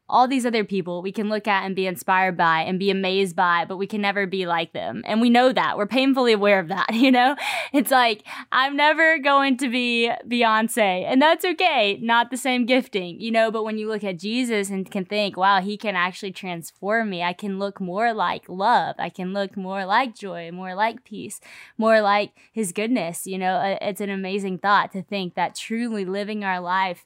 [0.10, 3.36] all these other people we can look at and be inspired by and be amazed
[3.36, 5.02] by, but we can never be like them.
[5.06, 5.78] And we know that.
[5.78, 7.36] We're painfully aware of that, you know?
[7.74, 11.98] It's like, I'm never going to be Beyonce, and that's okay.
[12.02, 13.52] Not the same gifting, you know?
[13.52, 17.24] But when you look at Jesus and can think, wow, he can actually transform me,
[17.24, 21.42] I can look more like love, I can look more like joy, more like peace,
[21.78, 23.56] more like his goodness, you know?
[23.56, 27.06] Uh, it's an amazing thought to think that truly living our life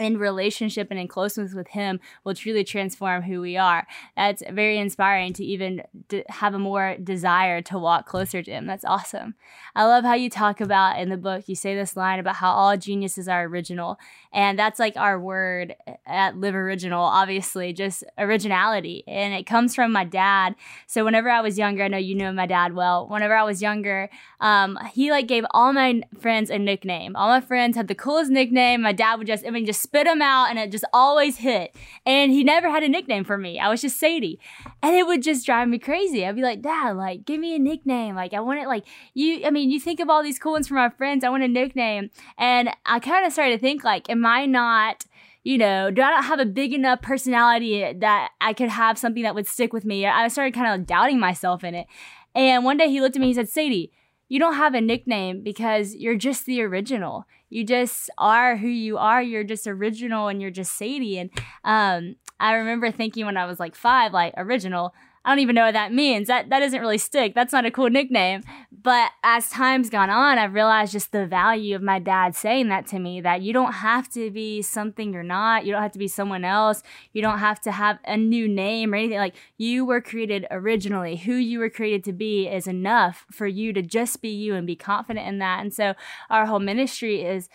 [0.00, 3.86] in relationship and in closeness with him will truly transform who we are.
[4.16, 8.66] That's very inspiring to even d- have a more desire to walk closer to him.
[8.66, 9.34] That's awesome.
[9.76, 12.50] I love how you talk about in the book, you say this line about how
[12.50, 13.98] all geniuses are original.
[14.32, 15.74] And that's like our word
[16.06, 19.02] at Live Original, obviously, just originality.
[19.06, 20.54] And it comes from my dad.
[20.86, 23.08] So whenever I was younger, I know you know my dad well.
[23.08, 24.08] Whenever I was younger,
[24.40, 27.16] um, he like gave all my friends a nickname.
[27.16, 28.82] All my friends had the coolest nickname.
[28.82, 31.74] My dad would just, I mean, just spit them out and it just always hit.
[32.06, 33.58] And he never had a nickname for me.
[33.58, 34.38] I was just Sadie.
[34.82, 36.24] And it would just drive me crazy.
[36.24, 38.14] I'd be like, Dad, like, give me a nickname.
[38.14, 40.68] Like, I want it, like, you, I mean, you think of all these cool ones
[40.68, 41.24] for my friends.
[41.24, 42.10] I want a nickname.
[42.38, 45.04] And I kind of started to think, like, am I not
[45.42, 49.22] you know, do I not have a big enough personality that I could have something
[49.22, 50.06] that would stick with me?
[50.06, 51.86] I started kind of doubting myself in it.
[52.34, 53.90] And one day he looked at me and he said, Sadie,
[54.28, 57.24] you don't have a nickname because you're just the original.
[57.48, 59.22] You just are who you are.
[59.22, 61.18] You're just original and you're just Sadie.
[61.18, 61.30] And
[61.64, 65.64] um, I remember thinking when I was like five, like original, I don't even know
[65.64, 66.28] what that means.
[66.28, 67.34] That that doesn't really stick.
[67.34, 68.42] That's not a cool nickname.
[68.82, 72.86] But as time's gone on, I've realized just the value of my dad saying that
[72.88, 75.66] to me that you don't have to be something you're not.
[75.66, 76.82] You don't have to be someone else.
[77.12, 79.18] You don't have to have a new name or anything.
[79.18, 81.16] Like you were created originally.
[81.16, 84.66] Who you were created to be is enough for you to just be you and
[84.66, 85.60] be confident in that.
[85.60, 85.94] And so
[86.30, 87.50] our whole ministry is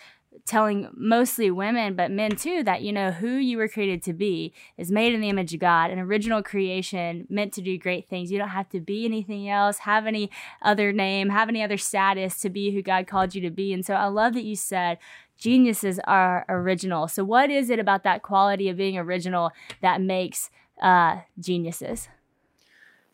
[0.46, 4.54] telling mostly women, but men too, that you know who you were created to be
[4.78, 8.30] is made in the image of God, an original creation meant to do great things.
[8.30, 10.30] You don't have to be anything else, have any
[10.62, 13.72] other name, have any other status to be who God called you to be.
[13.72, 14.98] And so I love that you said
[15.36, 17.08] geniuses are original.
[17.08, 19.50] So what is it about that quality of being original
[19.82, 22.08] that makes uh, geniuses?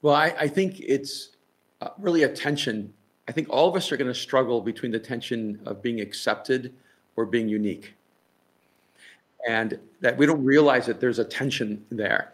[0.02, 1.30] Well, I, I think it's
[1.80, 2.92] uh, really a tension.
[3.26, 6.74] I think all of us are going to struggle between the tension of being accepted
[7.16, 7.94] or being unique.
[9.46, 12.32] And that we don't realize that there's a tension there.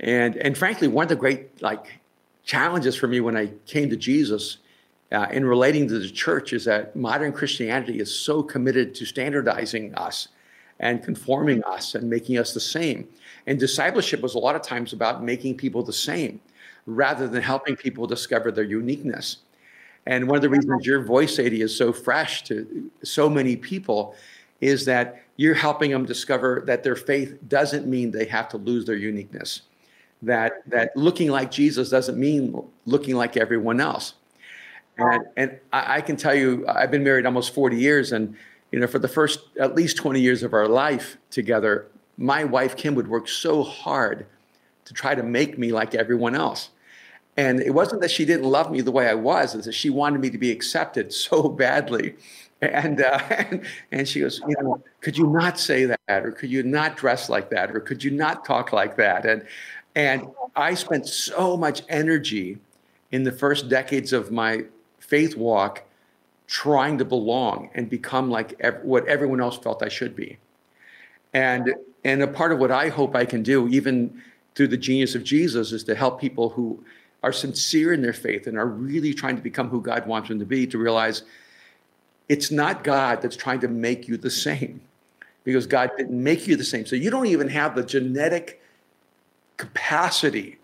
[0.00, 2.00] And, and frankly, one of the great like
[2.44, 4.58] challenges for me when I came to Jesus
[5.12, 9.94] uh, in relating to the church is that modern Christianity is so committed to standardizing
[9.94, 10.28] us
[10.80, 13.08] and conforming us and making us the same.
[13.46, 16.40] And discipleship was a lot of times about making people the same
[16.86, 19.38] rather than helping people discover their uniqueness.
[20.06, 24.14] And one of the reasons your voice, Sadie, is so fresh to so many people
[24.60, 28.84] is that you're helping them discover that their faith doesn't mean they have to lose
[28.84, 29.62] their uniqueness.
[30.22, 34.14] That that looking like Jesus doesn't mean looking like everyone else.
[34.98, 38.36] And and I, I can tell you, I've been married almost 40 years, and
[38.70, 41.86] you know, for the first at least 20 years of our life together,
[42.16, 44.26] my wife Kim would work so hard
[44.84, 46.70] to try to make me like everyone else.
[47.36, 49.88] And it wasn't that she didn't love me the way I was, it's that she
[49.88, 52.14] wanted me to be accepted so badly.
[52.60, 55.98] And, uh, and, and she goes, you know, could you not say that?
[56.08, 57.74] Or could you not dress like that?
[57.74, 59.26] Or could you not talk like that?
[59.26, 59.44] And,
[59.94, 62.58] and, I spent so much energy
[63.10, 64.64] in the first decades of my
[64.98, 65.82] faith walk
[66.46, 70.38] trying to belong and become like ev- what everyone else felt I should be.
[71.32, 74.22] And and a part of what I hope I can do, even
[74.54, 76.84] through the genius of Jesus, is to help people who
[77.22, 80.38] are sincere in their faith and are really trying to become who God wants them
[80.38, 81.22] to be, to realize
[82.28, 84.80] it's not God that's trying to make you the same,
[85.44, 86.86] because God didn't make you the same.
[86.86, 88.62] So you don't even have the genetic
[89.56, 90.58] capacity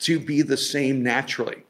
[0.00, 1.62] to be the same naturally.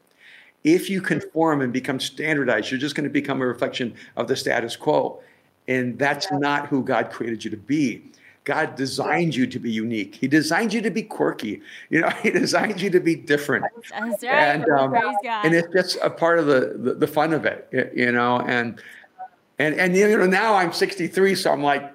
[0.63, 4.35] If you conform and become standardized, you're just going to become a reflection of the
[4.35, 5.21] status quo.
[5.67, 8.03] And that's not who God created you to be.
[8.45, 10.15] God designed you to be unique.
[10.15, 11.61] He designed you to be quirky.
[11.89, 13.65] You know, He designed you to be different.
[13.91, 14.23] That's right.
[14.23, 14.93] And, um,
[15.25, 18.39] and it's just a part of the, the, the fun of it, you know.
[18.39, 18.79] And
[19.57, 21.91] and and you know now I'm 63, so I'm like,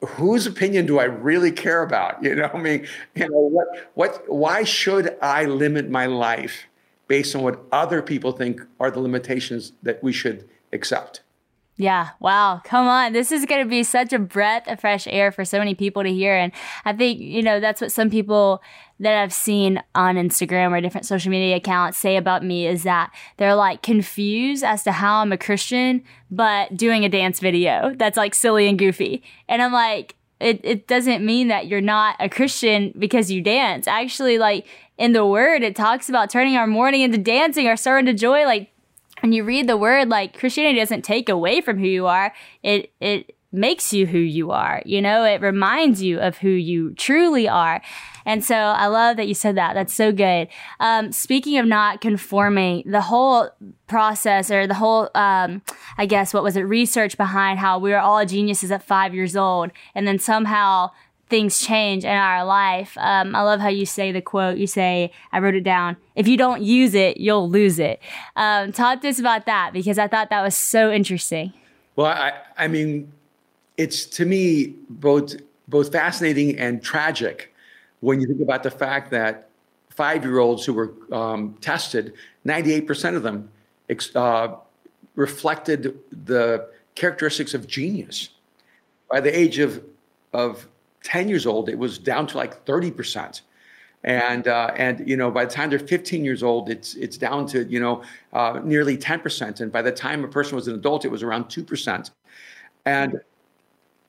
[0.00, 2.22] whose opinion do I really care about?
[2.22, 6.64] You know, I mean, you know, what what why should I limit my life
[7.08, 11.22] based on what other people think are the limitations that we should accept?
[11.76, 12.60] Yeah, wow.
[12.64, 13.12] Come on.
[13.12, 16.04] This is going to be such a breath of fresh air for so many people
[16.04, 16.36] to hear.
[16.36, 16.52] And
[16.84, 18.62] I think, you know, that's what some people
[19.00, 23.12] that I've seen on Instagram or different social media accounts say about me is that
[23.38, 28.16] they're like confused as to how I'm a Christian, but doing a dance video that's
[28.16, 29.24] like silly and goofy.
[29.48, 33.88] And I'm like, it, it doesn't mean that you're not a Christian because you dance.
[33.88, 37.98] Actually, like in the word, it talks about turning our mourning into dancing, our sorrow
[37.98, 38.44] into joy.
[38.44, 38.70] Like
[39.24, 42.34] when you read the word, like Christianity doesn't take away from who you are.
[42.62, 44.82] It it makes you who you are.
[44.84, 47.80] You know, it reminds you of who you truly are.
[48.26, 49.72] And so I love that you said that.
[49.72, 50.48] That's so good.
[50.78, 53.48] Um, speaking of not conforming, the whole
[53.86, 55.62] process or the whole, um,
[55.96, 59.36] I guess, what was it, research behind how we were all geniuses at five years
[59.36, 60.90] old, and then somehow
[61.34, 62.96] things change in our life.
[62.96, 64.56] Um, I love how you say the quote.
[64.56, 65.96] You say, I wrote it down.
[66.14, 68.00] If you don't use it, you'll lose it.
[68.36, 71.52] Um, talk to us about that because I thought that was so interesting.
[71.96, 73.12] Well, I, I mean,
[73.76, 75.34] it's to me both
[75.66, 77.52] both fascinating and tragic
[77.98, 79.48] when you think about the fact that
[79.90, 82.12] five-year-olds who were um, tested,
[82.46, 83.50] 98% of them
[84.14, 84.54] uh,
[85.16, 88.28] reflected the characteristics of genius.
[89.10, 89.82] By the age of
[90.32, 90.68] of
[91.04, 93.42] 10 years old, it was down to like 30%.
[94.02, 97.46] And, uh, and you know, by the time they're 15 years old, it's, it's down
[97.48, 99.60] to, you know, uh, nearly 10%.
[99.60, 102.10] And by the time a person was an adult, it was around 2%.
[102.84, 103.20] And,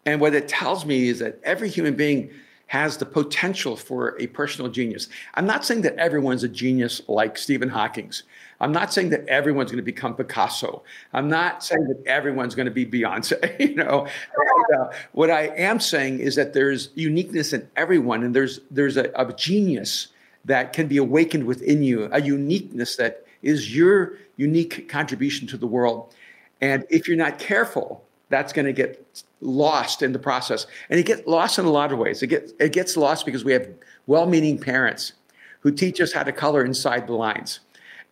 [0.05, 2.31] and what it tells me is that every human being
[2.67, 5.07] has the potential for a personal genius.
[5.35, 8.23] I'm not saying that everyone's a genius like Stephen Hawking's.
[8.59, 10.81] I'm not saying that everyone's going to become Picasso.
[11.13, 13.59] I'm not saying that everyone's going to be Beyonce.
[13.65, 18.35] You know, and, uh, what I am saying is that there's uniqueness in everyone, and
[18.35, 20.07] there's there's a, a genius
[20.45, 25.67] that can be awakened within you, a uniqueness that is your unique contribution to the
[25.67, 26.13] world.
[26.61, 30.67] And if you're not careful, that's going to get lost in the process.
[30.89, 32.21] And it gets lost in a lot of ways.
[32.21, 33.67] It gets it gets lost because we have
[34.07, 35.13] well-meaning parents
[35.61, 37.61] who teach us how to color inside the lines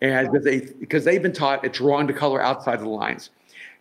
[0.02, 3.30] and because they because they've been taught it's wrong to color outside of the lines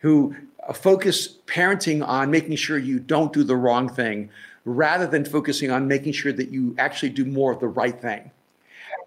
[0.01, 0.35] who
[0.69, 4.29] uh, focus parenting on making sure you don't do the wrong thing
[4.65, 8.31] rather than focusing on making sure that you actually do more of the right thing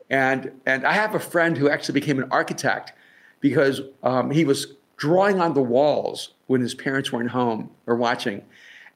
[0.10, 2.94] and and i have a friend who actually became an architect
[3.40, 8.42] because um, he was drawing on the walls when his parents weren't home or watching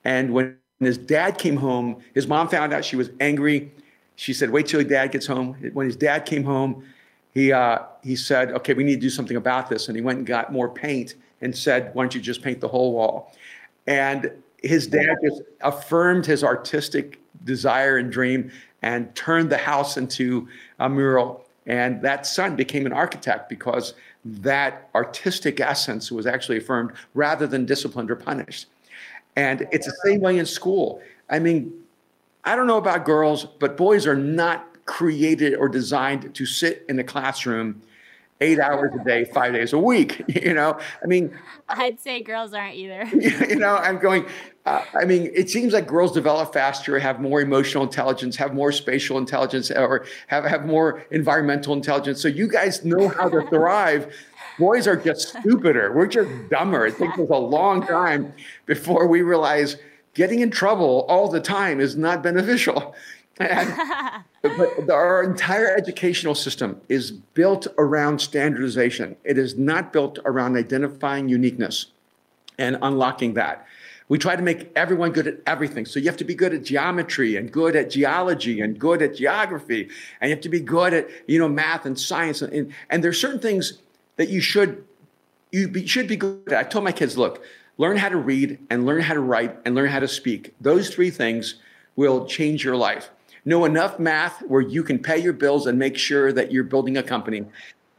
[0.05, 3.71] and when his dad came home his mom found out she was angry
[4.15, 6.83] she said wait till your dad gets home when his dad came home
[7.33, 9.87] he, uh, he said, okay, we need to do something about this.
[9.87, 12.67] And he went and got more paint and said, why don't you just paint the
[12.67, 13.33] whole wall?
[13.87, 14.31] And
[14.61, 20.47] his dad just affirmed his artistic desire and dream and turned the house into
[20.79, 21.45] a mural.
[21.69, 23.93] And that son became an architect because
[24.25, 28.65] that artistic essence was actually affirmed rather than disciplined or punished.
[29.35, 31.01] And it's the same way in school.
[31.29, 31.71] I mean,
[32.43, 36.97] I don't know about girls, but boys are not created or designed to sit in
[36.97, 37.81] a classroom
[38.41, 40.23] eight hours a day, five days a week.
[40.39, 43.03] You know, I mean, I'd say girls aren't either.
[43.49, 44.25] you know, I'm going.
[44.65, 48.71] Uh, I mean, it seems like girls develop faster, have more emotional intelligence, have more
[48.71, 52.21] spatial intelligence, or have have more environmental intelligence.
[52.21, 54.15] So you guys know how to thrive.
[54.57, 55.93] Boys are just stupider.
[55.93, 56.85] We're just dumber.
[56.85, 58.33] It takes us a long time
[58.65, 59.77] before we realize
[60.13, 62.95] getting in trouble all the time is not beneficial.
[63.39, 63.73] And,
[64.41, 69.15] but our entire educational system is built around standardization.
[69.23, 71.87] It is not built around identifying uniqueness
[72.57, 73.65] and unlocking that.
[74.09, 75.85] We try to make everyone good at everything.
[75.85, 79.15] So you have to be good at geometry and good at geology and good at
[79.15, 79.89] geography.
[80.19, 82.41] And you have to be good at, you know, math and science.
[82.41, 83.77] And, and, and there's certain things
[84.15, 84.83] that you should,
[85.51, 86.65] you be, should be good at.
[86.65, 87.43] I told my kids, look,
[87.77, 90.55] learn how to read and learn how to write and learn how to speak.
[90.59, 91.55] Those three things
[91.95, 93.11] will change your life.
[93.45, 96.97] Know enough math where you can pay your bills and make sure that you're building
[96.97, 97.45] a company.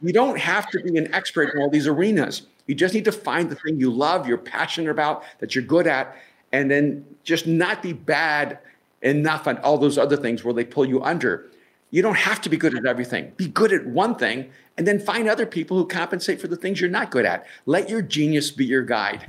[0.01, 2.43] You don't have to be an expert in all these arenas.
[2.67, 5.87] You just need to find the thing you love, you're passionate about, that you're good
[5.87, 6.15] at,
[6.51, 8.59] and then just not be bad
[9.01, 11.49] enough on all those other things where they pull you under.
[11.89, 13.33] You don't have to be good at everything.
[13.35, 16.79] Be good at one thing and then find other people who compensate for the things
[16.79, 17.45] you're not good at.
[17.65, 19.27] Let your genius be your guide.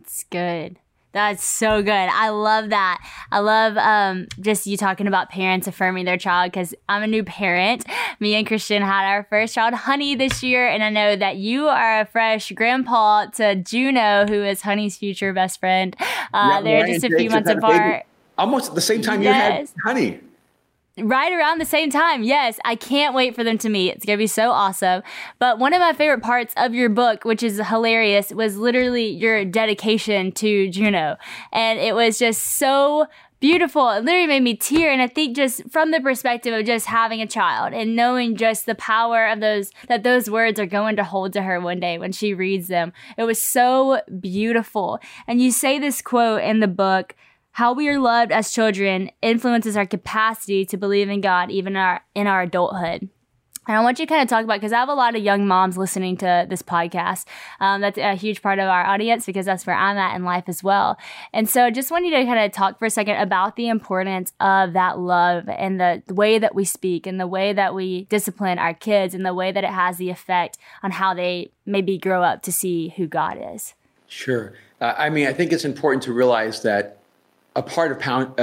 [0.00, 0.78] It's good.
[1.14, 1.92] That's so good.
[1.92, 3.00] I love that.
[3.30, 7.22] I love um, just you talking about parents affirming their child because I'm a new
[7.22, 7.86] parent.
[8.18, 11.68] Me and Christian had our first child, Honey, this year, and I know that you
[11.68, 15.96] are a fresh grandpa to Juno, who is Honey's future best friend.
[16.34, 18.06] Uh, yeah, they're just a few months apart.
[18.36, 19.72] Almost at the same time yes.
[19.76, 20.20] you had Honey.
[20.96, 22.22] Right around the same time.
[22.22, 23.90] Yes, I can't wait for them to meet.
[23.96, 25.02] It's going to be so awesome.
[25.40, 29.44] But one of my favorite parts of your book, which is hilarious, was literally your
[29.44, 31.16] dedication to Juno.
[31.52, 33.06] And it was just so
[33.40, 33.90] beautiful.
[33.90, 34.92] It literally made me tear.
[34.92, 38.64] And I think just from the perspective of just having a child and knowing just
[38.64, 41.98] the power of those, that those words are going to hold to her one day
[41.98, 45.00] when she reads them, it was so beautiful.
[45.26, 47.16] And you say this quote in the book
[47.54, 51.76] how we are loved as children influences our capacity to believe in God even in
[51.76, 53.08] our, in our adulthood.
[53.66, 55.22] And I want you to kind of talk about because I have a lot of
[55.22, 57.26] young moms listening to this podcast.
[57.60, 60.44] Um, that's a huge part of our audience because that's where I'm at in life
[60.48, 60.98] as well.
[61.32, 63.68] And so, I just want you to kind of talk for a second about the
[63.68, 67.74] importance of that love and the, the way that we speak and the way that
[67.74, 71.52] we discipline our kids and the way that it has the effect on how they
[71.64, 73.74] maybe grow up to see who God is.
[74.08, 74.54] Sure.
[74.80, 76.98] Uh, I mean, I think it's important to realize that
[77.56, 77.98] a part of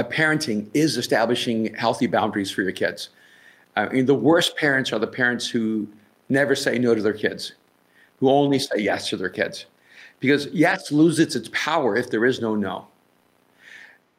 [0.08, 3.10] parenting is establishing healthy boundaries for your kids.
[3.76, 5.88] I mean, the worst parents are the parents who
[6.28, 7.52] never say no to their kids,
[8.20, 9.66] who only say yes to their kids.
[10.20, 12.86] Because yes loses its power if there is no no.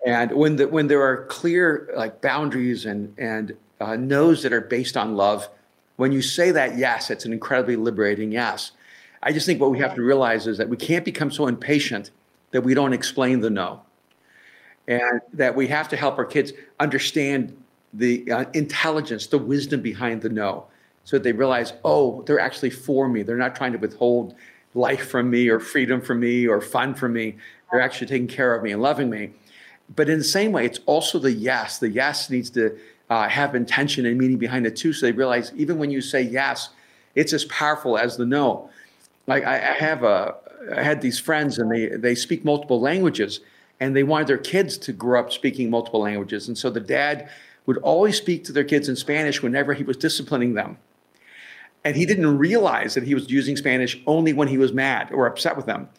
[0.05, 4.61] And when, the, when there are clear like boundaries and, and uh, no's that are
[4.61, 5.47] based on love,
[5.95, 8.71] when you say that yes, it's an incredibly liberating yes.
[9.23, 12.11] I just think what we have to realize is that we can't become so impatient
[12.51, 13.81] that we don't explain the no
[14.87, 17.55] and that we have to help our kids understand
[17.93, 20.65] the uh, intelligence, the wisdom behind the no,
[21.03, 23.23] so that they realize, oh, they're actually for me.
[23.23, 24.35] They're not trying to withhold
[24.73, 27.35] life from me or freedom from me or fun from me.
[27.71, 29.31] They're actually taking care of me and loving me.
[29.95, 31.77] But in the same way, it's also the yes.
[31.77, 32.77] The yes needs to
[33.09, 34.93] uh, have intention and meaning behind it too.
[34.93, 36.69] So they realize even when you say yes,
[37.15, 38.69] it's as powerful as the no.
[39.27, 40.35] Like I, I have a,
[40.75, 43.41] I had these friends and they they speak multiple languages
[43.79, 46.47] and they wanted their kids to grow up speaking multiple languages.
[46.47, 47.29] And so the dad
[47.65, 50.77] would always speak to their kids in Spanish whenever he was disciplining them.
[51.85, 55.27] And he didn't realize that he was using Spanish only when he was mad or
[55.27, 55.89] upset with them.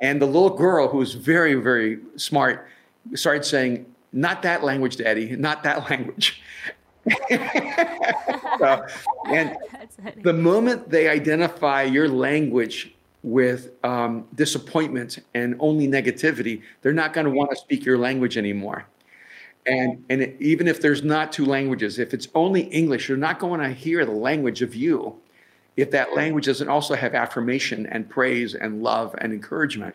[0.00, 2.68] And the little girl, who was very, very smart,
[3.14, 6.42] started saying, Not that language, Daddy, not that language.
[8.58, 8.86] so,
[9.28, 9.56] and
[10.22, 17.24] the moment they identify your language with um, disappointment and only negativity, they're not going
[17.24, 18.86] to want to speak your language anymore.
[19.64, 23.38] And, and it, even if there's not two languages, if it's only English, you're not
[23.38, 25.16] going to hear the language of you
[25.76, 29.94] if that language doesn't also have affirmation and praise and love and encouragement.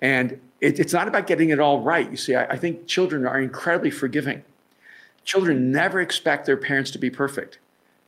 [0.00, 2.10] And it, it's not about getting it all right.
[2.10, 4.42] You see, I, I think children are incredibly forgiving.
[5.24, 7.58] Children never expect their parents to be perfect,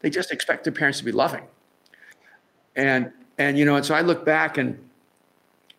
[0.00, 1.44] they just expect their parents to be loving.
[2.74, 4.78] And and you know, and so I look back and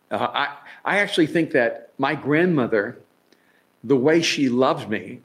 [0.10, 2.98] uh, I I actually think that my grandmother,
[3.84, 5.22] the way she loved me,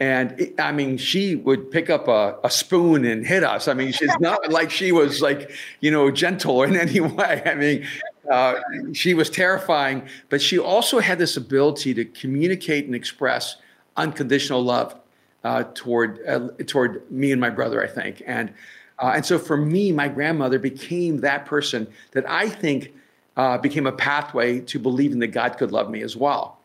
[0.00, 3.68] and it, I mean, she would pick up a, a, spoon and hit us.
[3.68, 5.50] I mean, she's not like she was like,
[5.80, 7.42] you know, gentle in any way.
[7.44, 7.86] I mean,
[8.30, 8.54] uh,
[8.94, 13.56] she was terrifying, but she also had this ability to communicate and express
[13.94, 14.96] unconditional love
[15.44, 17.84] uh, toward uh, toward me and my brother.
[17.84, 18.54] I think, and
[18.98, 22.92] uh, and so for me, my grandmother became that person that I think
[23.36, 26.58] uh, became a pathway to believing that God could love me as well.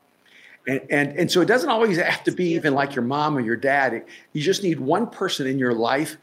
[0.66, 3.42] And, and, and so it doesn't always have to be even like your mom or
[3.42, 4.06] your dad.
[4.32, 6.18] You just need one person in your life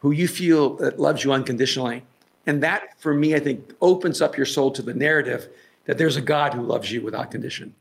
[0.00, 2.02] who you feel that loves you unconditionally.
[2.46, 5.48] And that, for me, I think opens up your soul to the narrative
[5.84, 7.74] that there's a God who loves you without condition.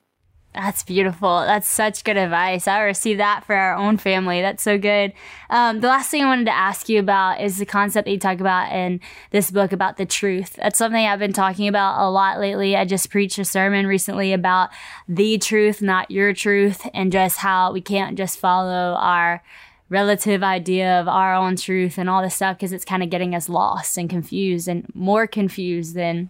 [0.53, 1.39] That's beautiful.
[1.39, 2.67] That's such good advice.
[2.67, 4.41] I received that for our own family.
[4.41, 5.13] That's so good.
[5.49, 8.19] Um, the last thing I wanted to ask you about is the concept that you
[8.19, 8.99] talk about in
[9.29, 10.57] this book about the truth.
[10.57, 12.75] That's something I've been talking about a lot lately.
[12.75, 14.71] I just preached a sermon recently about
[15.07, 19.41] the truth, not your truth, and just how we can't just follow our
[19.87, 23.33] relative idea of our own truth and all this stuff because it's kind of getting
[23.35, 26.29] us lost and confused and more confused than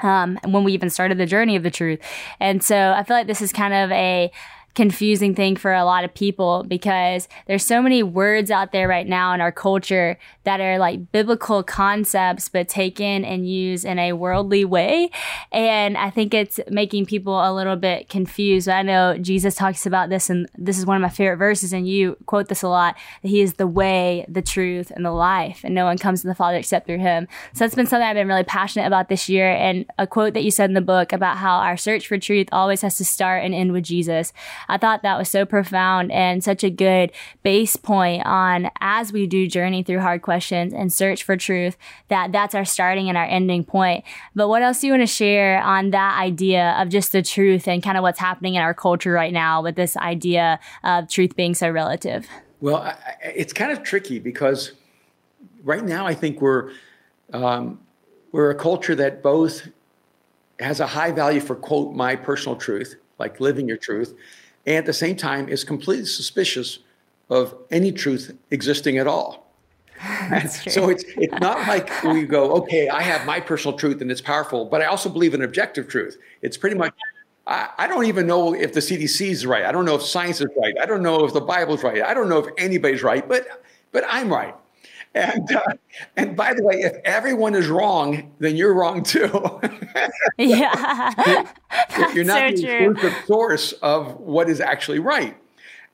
[0.00, 2.00] um, when we even started the journey of the truth.
[2.40, 4.30] And so I feel like this is kind of a
[4.74, 9.06] confusing thing for a lot of people because there's so many words out there right
[9.06, 14.12] now in our culture that are like biblical concepts but taken and used in a
[14.12, 15.10] worldly way.
[15.50, 18.68] And i think it's making people a little bit confused.
[18.68, 21.88] I know jesus talks about this and this is one of my favorite verses and
[21.88, 25.60] you quote this a lot that he is the way the truth and the life
[25.64, 27.26] and no one comes to the father except through him.
[27.52, 30.44] So that's been something i've been really passionate about this year and a quote that
[30.44, 33.44] you said in the book about how our search for truth always has to start
[33.44, 34.32] and end with jesus
[34.68, 37.12] I thought that was so profound and such a good
[37.42, 41.76] base point on as we do journey through hard questions and search for truth
[42.08, 44.04] that that's our starting and our ending point.
[44.34, 47.66] But what else do you want to share on that idea of just the truth
[47.66, 51.36] and kind of what's happening in our culture right now with this idea of truth
[51.36, 52.26] being so relative?
[52.60, 54.72] Well, it's kind of tricky because
[55.62, 56.72] right now I think we're
[57.32, 57.80] um,
[58.32, 59.68] we're a culture that both
[60.58, 64.14] has a high value for quote my personal truth, like living your truth,
[64.68, 66.80] and at the same time is completely suspicious
[67.30, 69.50] of any truth existing at all.
[70.68, 74.20] so it's it's not like we go, okay, I have my personal truth and it's
[74.20, 76.18] powerful, but I also believe in objective truth.
[76.42, 76.92] It's pretty much
[77.46, 79.64] I, I don't even know if the CDC is right.
[79.64, 80.74] I don't know if science is right.
[80.80, 82.02] I don't know if the Bible's right.
[82.02, 84.54] I don't know if anybody's right, but but I'm right.
[85.14, 85.62] And uh,
[86.16, 89.60] and by the way, if everyone is wrong, then you're wrong too.
[90.38, 91.50] yeah,
[92.14, 95.36] you're not so the exclusive source of what is actually right.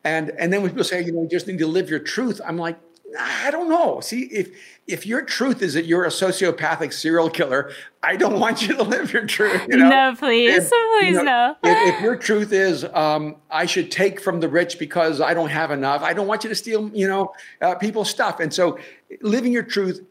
[0.02, 2.40] And and then when people say, you know, you just need to live your truth,
[2.44, 2.78] I'm like,
[3.18, 4.00] I don't know.
[4.00, 4.50] See, if
[4.86, 8.82] if your truth is that you're a sociopathic serial killer, I don't want you to
[8.82, 9.66] live your truth.
[9.68, 9.88] You know?
[9.88, 11.56] No, please, if, please, you know, no.
[11.62, 15.48] If, if, your truth is um, I should take from the rich because I don't
[15.48, 18.40] have enough, I don't want you to steal, you know, uh, people's stuff.
[18.40, 18.78] And so,
[19.22, 20.04] living your truth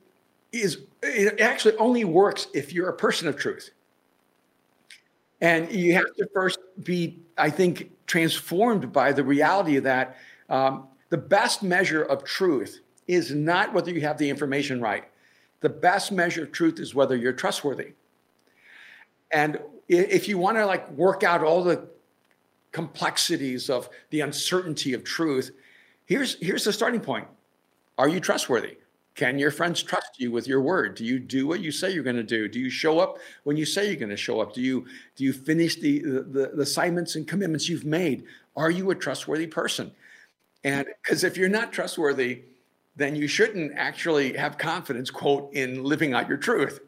[0.52, 3.72] is it actually only works if you're a person of truth.
[5.42, 10.16] And you have to first be, I think, transformed by the reality of that.
[10.50, 15.06] Um, the best measure of truth is not whether you have the information right.
[15.62, 17.94] The best measure of truth is whether you're trustworthy.
[19.32, 21.88] And if you want to like work out all the
[22.72, 25.52] complexities of the uncertainty of truth,
[26.06, 27.28] here's here's the starting point.
[27.98, 28.78] Are you trustworthy?
[29.16, 30.96] Can your friends trust you with your word?
[30.96, 32.48] Do you do what you say you're going to do?
[32.48, 34.54] Do you show up when you say you're going to show up?
[34.54, 34.86] Do you
[35.16, 38.24] do you finish the, the, the assignments and commitments you've made?
[38.56, 39.92] Are you a trustworthy person?
[40.64, 42.42] And because if you're not trustworthy,
[42.96, 46.80] then you shouldn't actually have confidence, quote, in living out your truth.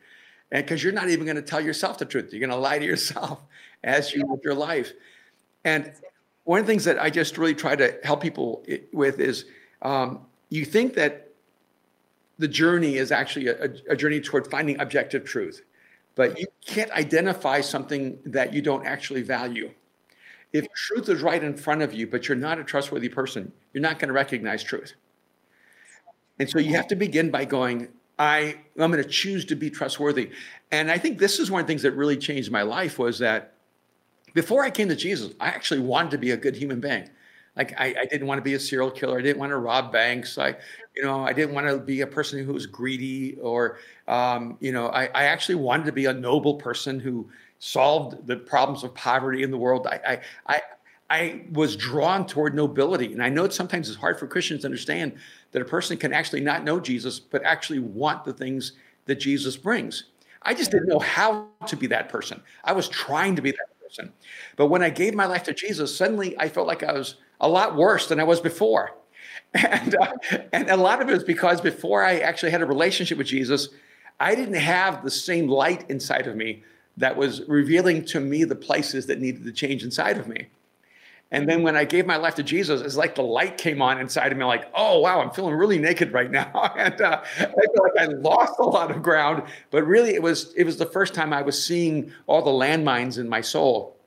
[0.52, 2.32] And because you're not even going to tell yourself the truth.
[2.32, 3.44] You're going to lie to yourself
[3.84, 4.94] as you live your life.
[5.64, 5.92] And
[6.44, 9.46] one of the things that I just really try to help people with is
[9.82, 11.30] um, you think that
[12.38, 15.64] the journey is actually a, a journey toward finding objective truth,
[16.16, 19.72] but you can't identify something that you don't actually value.
[20.54, 23.82] If truth is right in front of you, but you're not a trustworthy person, you're
[23.82, 24.94] not going to recognize truth.
[26.40, 29.70] And so you have to begin by going, I, I'm going to choose to be
[29.70, 30.32] trustworthy.
[30.72, 33.20] And I think this is one of the things that really changed my life was
[33.20, 33.54] that
[34.34, 37.10] before I came to Jesus, I actually wanted to be a good human being.
[37.56, 39.18] Like I, I didn't want to be a serial killer.
[39.18, 40.38] I didn't want to rob banks.
[40.38, 40.56] I,
[40.96, 44.74] you know, I didn't want to be a person who was greedy or, um, you
[44.74, 47.30] know, I, I actually wanted to be a noble person who
[47.60, 49.88] solved the problems of poverty in the world.
[49.88, 50.62] I, I, I,
[51.10, 53.14] I was drawn toward nobility.
[53.14, 55.14] And I know sometimes it's hard for Christians to understand
[55.56, 58.74] that a person can actually not know Jesus, but actually want the things
[59.06, 60.04] that Jesus brings.
[60.42, 62.42] I just didn't know how to be that person.
[62.66, 64.12] I was trying to be that person.
[64.58, 67.48] But when I gave my life to Jesus, suddenly I felt like I was a
[67.48, 68.98] lot worse than I was before.
[69.54, 70.12] And, uh,
[70.52, 73.70] and a lot of it was because before I actually had a relationship with Jesus,
[74.20, 76.64] I didn't have the same light inside of me
[76.98, 80.48] that was revealing to me the places that needed to change inside of me.
[81.32, 84.00] And then when I gave my life to Jesus, it's like the light came on
[84.00, 86.72] inside of me, like, oh, wow, I'm feeling really naked right now.
[86.78, 89.44] and uh, I feel like I lost a lot of ground.
[89.72, 93.18] But really, it was it was the first time I was seeing all the landmines
[93.18, 93.98] in my soul.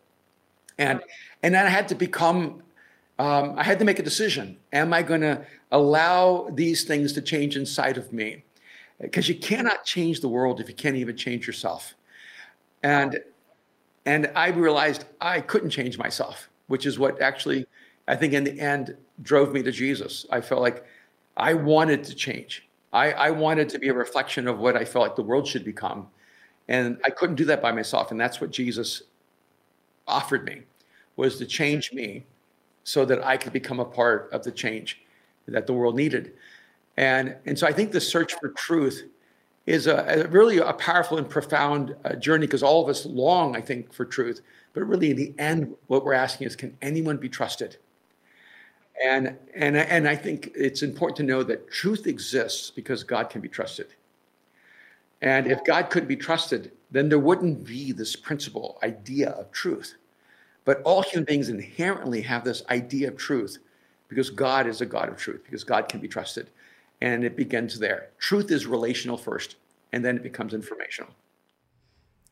[0.78, 1.02] And
[1.42, 2.62] and then I had to become,
[3.18, 4.56] um, I had to make a decision.
[4.72, 8.44] Am I going to allow these things to change inside of me?
[9.00, 11.94] Because you cannot change the world if you can't even change yourself.
[12.82, 13.18] And
[14.06, 16.47] and I realized I couldn't change myself.
[16.68, 17.66] Which is what actually,
[18.06, 20.24] I think, in the end, drove me to Jesus.
[20.30, 20.86] I felt like
[21.36, 22.66] I wanted to change.
[22.92, 25.64] I, I wanted to be a reflection of what I felt like the world should
[25.64, 26.08] become.
[26.68, 28.10] And I couldn't do that by myself.
[28.10, 29.02] And that's what Jesus
[30.06, 30.62] offered me
[31.16, 32.24] was to change me
[32.84, 35.02] so that I could become a part of the change
[35.46, 36.32] that the world needed.
[36.96, 39.04] And, and so I think the search for truth
[39.66, 43.54] is a, a really a powerful and profound uh, journey because all of us long,
[43.54, 44.40] I think, for truth.
[44.72, 47.76] But really, in the end, what we're asking is, can anyone be trusted?
[49.04, 53.40] And, and, and I think it's important to know that truth exists because God can
[53.40, 53.88] be trusted.
[55.22, 59.96] And if God couldn't be trusted, then there wouldn't be this principle, idea of truth.
[60.64, 63.58] But all human beings inherently have this idea of truth
[64.08, 66.50] because God is a God of truth, because God can be trusted.
[67.00, 68.10] And it begins there.
[68.18, 69.56] Truth is relational first,
[69.92, 71.10] and then it becomes informational.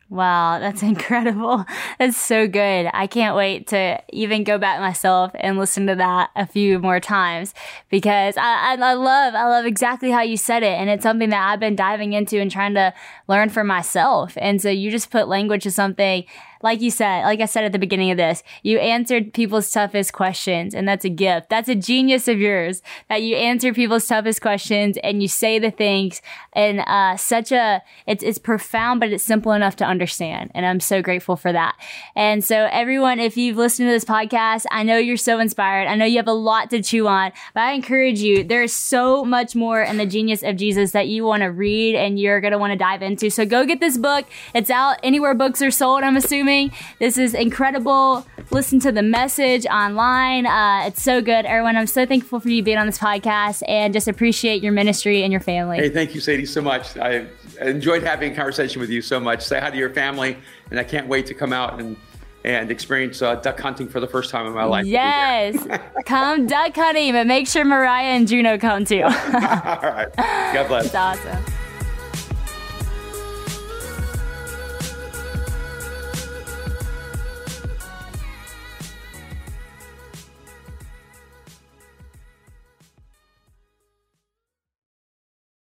[0.09, 1.65] Wow, that's incredible.
[1.99, 2.89] That's so good.
[2.93, 7.01] I can't wait to even go back myself and listen to that a few more
[7.01, 7.55] times
[7.91, 10.79] because I, I, I, love, I love exactly how you said it.
[10.79, 12.95] And it's something that I've been diving into and trying to
[13.29, 14.35] learn for myself.
[14.37, 16.25] And so you just put language to something
[16.63, 20.13] like you said, like I said at the beginning of this, you answered people's toughest
[20.13, 21.49] questions, and that's a gift.
[21.49, 25.71] That's a genius of yours that you answer people's toughest questions and you say the
[25.71, 26.23] things
[26.55, 30.51] in uh, such a it's it's profound, but it's simple enough to understand.
[30.55, 31.77] And I'm so grateful for that.
[32.15, 35.87] And so, everyone, if you've listened to this podcast, I know you're so inspired.
[35.87, 38.45] I know you have a lot to chew on, but I encourage you.
[38.45, 42.19] There's so much more in the genius of Jesus that you want to read and
[42.19, 43.31] you're going to want to dive into.
[43.31, 44.27] So go get this book.
[44.55, 46.03] It's out anywhere books are sold.
[46.03, 46.71] I'm assuming streaming.
[46.99, 48.25] This is incredible.
[48.51, 50.47] Listen to the message online.
[50.47, 51.45] Uh, it's so good.
[51.45, 55.23] Erwin, I'm so thankful for you being on this podcast and just appreciate your ministry
[55.23, 55.79] and your family.
[55.79, 56.97] Hey, thank you, Sadie, so much.
[56.97, 57.27] I
[57.61, 59.43] enjoyed having a conversation with you so much.
[59.43, 60.37] Say hi to your family,
[60.71, 61.97] and I can't wait to come out and
[62.45, 64.87] and experience uh, duck hunting for the first time in my life.
[64.87, 65.57] Yes,
[66.07, 69.03] come duck hunting, but make sure Mariah and Juno come too.
[69.03, 70.07] All right.
[70.17, 70.87] God bless.
[70.87, 71.45] It's awesome.